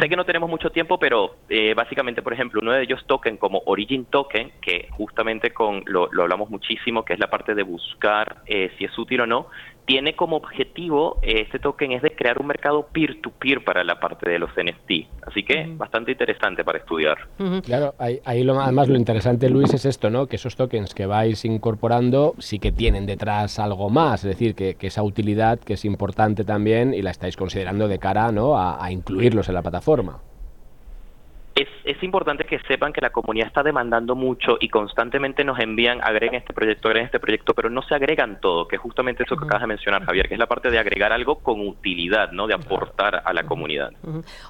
[0.01, 3.37] Sé que no tenemos mucho tiempo, pero eh, básicamente, por ejemplo, uno de ellos token
[3.37, 7.63] como Origin Token, que justamente con lo, lo hablamos muchísimo, que es la parte de
[7.63, 9.49] buscar eh, si es útil o no,
[9.87, 14.29] tiene como objetivo eh, este token es de crear un mercado peer-to-peer para la parte
[14.29, 15.07] de los NFT.
[15.27, 17.17] Así que bastante interesante para estudiar.
[17.65, 20.27] Claro, ahí, lo, además lo interesante, Luis, es esto, ¿no?
[20.27, 24.77] Que esos tokens que vais incorporando sí que tienen detrás algo más, es decir, que,
[24.87, 28.57] esa utilidad que es importante también y la estáis considerando de cara ¿no?
[28.57, 30.21] a incluirlos en la plataforma
[31.57, 36.03] es, es, importante que sepan que la comunidad está demandando mucho y constantemente nos envían,
[36.03, 39.37] agreguen este proyecto, agreguen este proyecto, pero no se agregan todo, que es justamente eso
[39.37, 42.47] que acabas de mencionar, Javier, que es la parte de agregar algo con utilidad, ¿no?
[42.47, 43.91] De aportar a la comunidad.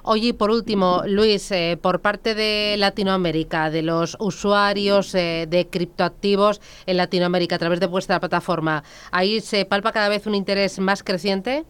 [0.03, 6.59] Oye, por último, Luis, eh, por parte de Latinoamérica, de los usuarios eh, de criptoactivos
[6.85, 8.83] en Latinoamérica a través de vuestra plataforma,
[9.13, 11.63] ¿ahí se palpa cada vez un interés más creciente?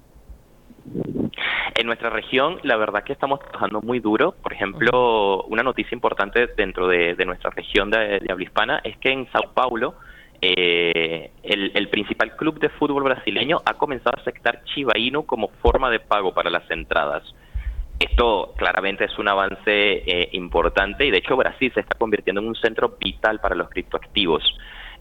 [1.78, 4.32] En nuestra región, la verdad que estamos trabajando muy duro.
[4.32, 9.32] Por ejemplo, una noticia importante dentro de, nuestra región de, habla hispana es que en
[9.32, 9.94] Sao Paulo,
[10.42, 15.92] eh, el, principal club de fútbol brasileño ha comenzado a aceptar Chiba Inu como forma
[15.92, 17.22] de pago para las entradas.
[18.00, 22.48] Esto claramente es un avance eh, importante y de hecho Brasil se está convirtiendo en
[22.48, 24.42] un centro vital para los criptoactivos.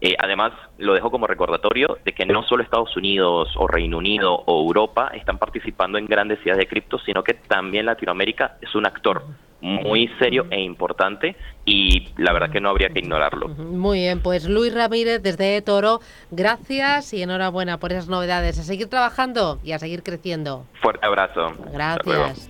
[0.01, 4.33] Eh, además, lo dejo como recordatorio de que no solo Estados Unidos o Reino Unido
[4.45, 8.85] o Europa están participando en grandes ciudades de cripto, sino que también Latinoamérica es un
[8.85, 9.23] actor
[9.59, 11.35] muy serio e importante
[11.65, 13.47] y la verdad que no habría que ignorarlo.
[13.49, 15.99] Muy bien, pues Luis Ramírez desde Toro,
[16.31, 18.59] gracias y enhorabuena por esas novedades.
[18.59, 20.65] A seguir trabajando y a seguir creciendo.
[20.79, 21.53] Fuerte abrazo.
[21.73, 22.49] Gracias.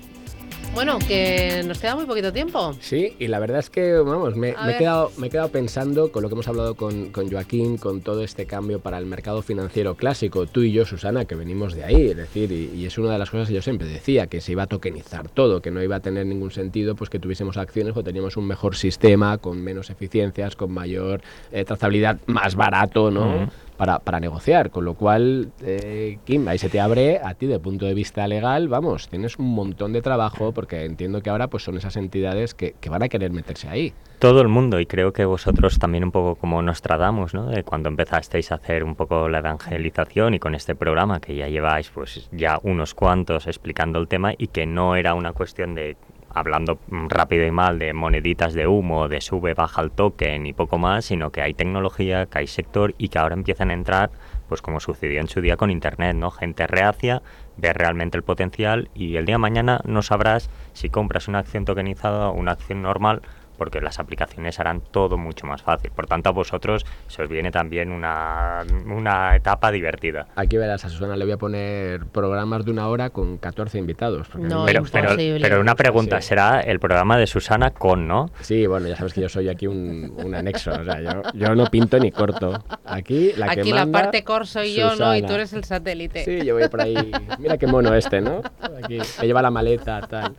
[0.77, 2.75] Bueno, que nos queda muy poquito tiempo.
[2.81, 6.21] Sí, y la verdad es que, vamos, me, he, quedado, me he quedado pensando con
[6.21, 9.95] lo que hemos hablado con, con, Joaquín, con todo este cambio para el mercado financiero
[9.95, 10.45] clásico.
[10.45, 13.31] Tú y yo, Susana, que venimos de ahí, es decir, y, es una de las
[13.31, 15.99] cosas que yo siempre decía, que se iba a tokenizar todo, que no iba a
[15.99, 20.55] tener ningún sentido pues que tuviésemos acciones o teníamos un mejor sistema, con menos eficiencias,
[20.55, 21.21] con mayor
[21.51, 23.49] eh, trazabilidad, más barato, ¿no?
[23.77, 24.69] Para, para negociar.
[24.71, 28.27] Con lo cual, eh, Kim, ahí se te abre a ti de punto de vista
[28.27, 32.53] legal, vamos, tienes un montón de trabajo porque entiendo que ahora pues son esas entidades
[32.53, 33.93] que, que van a querer meterse ahí.
[34.19, 37.51] Todo el mundo, y creo que vosotros también un poco como nos tratamos, ¿no?
[37.51, 41.47] De cuando empezasteis a hacer un poco la evangelización y con este programa que ya
[41.47, 45.97] lleváis pues ya unos cuantos explicando el tema y que no era una cuestión de
[46.39, 50.77] hablando rápido y mal de moneditas de humo, de sube, baja el token y poco
[50.77, 54.11] más, sino que hay tecnología, que hay sector y que ahora empiezan a entrar,
[54.47, 56.31] pues como sucedió en su día con Internet, ¿no?
[56.31, 57.21] Gente reacia,
[57.57, 61.65] ve realmente el potencial y el día de mañana no sabrás si compras una acción
[61.65, 63.21] tokenizada o una acción normal
[63.57, 65.91] porque las aplicaciones harán todo mucho más fácil.
[65.91, 70.27] Por tanto, a vosotros se os viene también una, una etapa divertida.
[70.35, 74.27] Aquí verás, a Susana le voy a poner programas de una hora con 14 invitados.
[74.35, 78.29] No, pero, pero, pero, una pregunta, será el programa de Susana con, ¿no?
[78.41, 81.55] Sí, bueno, ya sabes que yo soy aquí un, un anexo, o sea, yo, yo,
[81.55, 82.63] no pinto ni corto.
[82.85, 85.15] Aquí la Aquí la parte core soy yo, ¿no?
[85.15, 86.23] Y tú eres el satélite.
[86.23, 87.11] Sí, yo voy por ahí.
[87.39, 88.41] Mira qué mono este, ¿no?
[88.83, 90.35] Aquí me lleva la maleta, tal.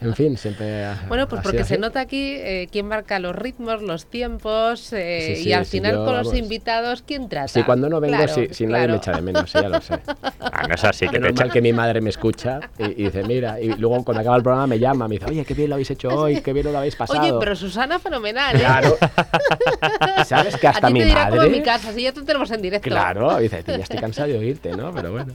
[0.00, 0.86] En fin, siempre...
[1.08, 5.52] Bueno, pues porque se nota aquí eh, quién marca los ritmos, los tiempos eh, y
[5.52, 7.48] al final con los invitados, ¿quién trata?
[7.48, 8.16] Sí, cuando no vengo,
[8.50, 9.98] si, nadie me echa de menos, ya lo sé.
[10.52, 11.08] Ah, no es así.
[11.08, 14.42] Que normal que mi madre me escucha y, dice, mira, y luego cuando acaba el
[14.42, 16.78] programa me llama, me dice, oye, qué bien lo habéis hecho hoy, qué bien lo
[16.78, 17.20] habéis pasado.
[17.20, 18.56] Oye, pero Susana, fenomenal.
[18.56, 18.60] ¿eh?
[18.60, 18.96] Claro.
[20.26, 21.36] ¿Sabes que hasta A ti mi te dirá madre...
[21.36, 22.88] como en mi casa, si ya te tenemos en directo.
[22.88, 24.92] Claro, dice, ya estoy cansado de oírte, ¿no?
[24.92, 25.34] Pero bueno.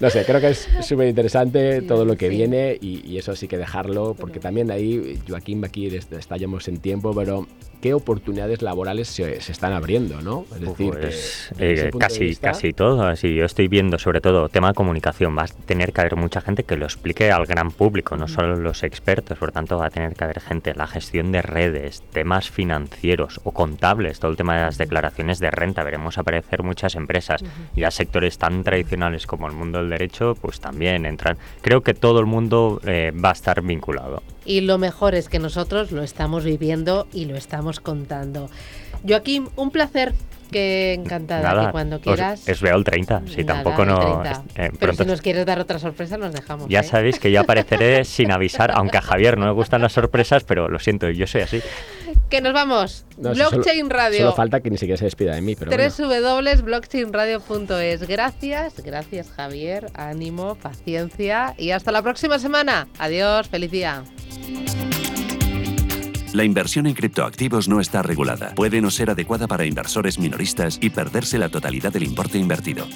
[0.00, 3.56] No sé, creo que es súper interesante todo lo que viene y, eso sí que
[3.56, 7.46] dejarlo, porque también ahí Joaquín aquí estallamos en tiempo, pero
[7.80, 10.44] qué oportunidades laborales se, están abriendo, ¿no?
[10.54, 13.06] Es decir, pues, eh, casi, casi todo.
[13.06, 15.36] Así, yo estoy viendo, sobre todo, tema de comunicación.
[15.36, 18.56] Va a tener que haber mucha gente que lo explique al gran público, no solo
[18.56, 19.38] los expertos.
[19.38, 23.52] Por tanto, va a tener que haber gente la gestión de redes, temas financieros o
[23.52, 25.84] contables, todo el tema de las declaraciones de renta.
[25.84, 27.42] Veremos aparecer muchas empresas.
[27.74, 31.36] Y a sectores tan tradicionales como el mundo del derecho, pues también entran.
[31.62, 34.22] Creo que todo el mundo eh, va a estar vinculado.
[34.44, 38.48] Y lo mejor es que nosotros lo estamos viviendo y lo estamos contando.
[39.06, 40.12] Joaquín, un placer.
[40.50, 42.48] Que encantada que cuando quieras.
[42.48, 44.22] es veo el 30, si tampoco no.
[44.54, 46.68] Eh, Pero si nos quieres dar otra sorpresa, nos dejamos.
[46.68, 46.84] Ya ¿eh?
[46.84, 50.68] sabéis que yo apareceré sin avisar, aunque a Javier no le gustan las sorpresas, pero
[50.68, 51.60] lo siento, yo soy así.
[52.30, 53.04] Que nos vamos.
[53.16, 54.18] Blockchain Radio.
[54.18, 55.56] Solo falta que ni siquiera se despida de mí.
[55.56, 58.08] Pero www.blockchainradio.es.
[58.08, 59.86] Gracias, gracias Javier.
[59.94, 62.88] Ánimo, paciencia y hasta la próxima semana.
[62.98, 64.04] Adiós, feliz día.
[66.32, 68.54] La inversión en criptoactivos no está regulada.
[68.54, 72.86] Puede no ser adecuada para inversores minoristas y perderse la totalidad del importe invertido.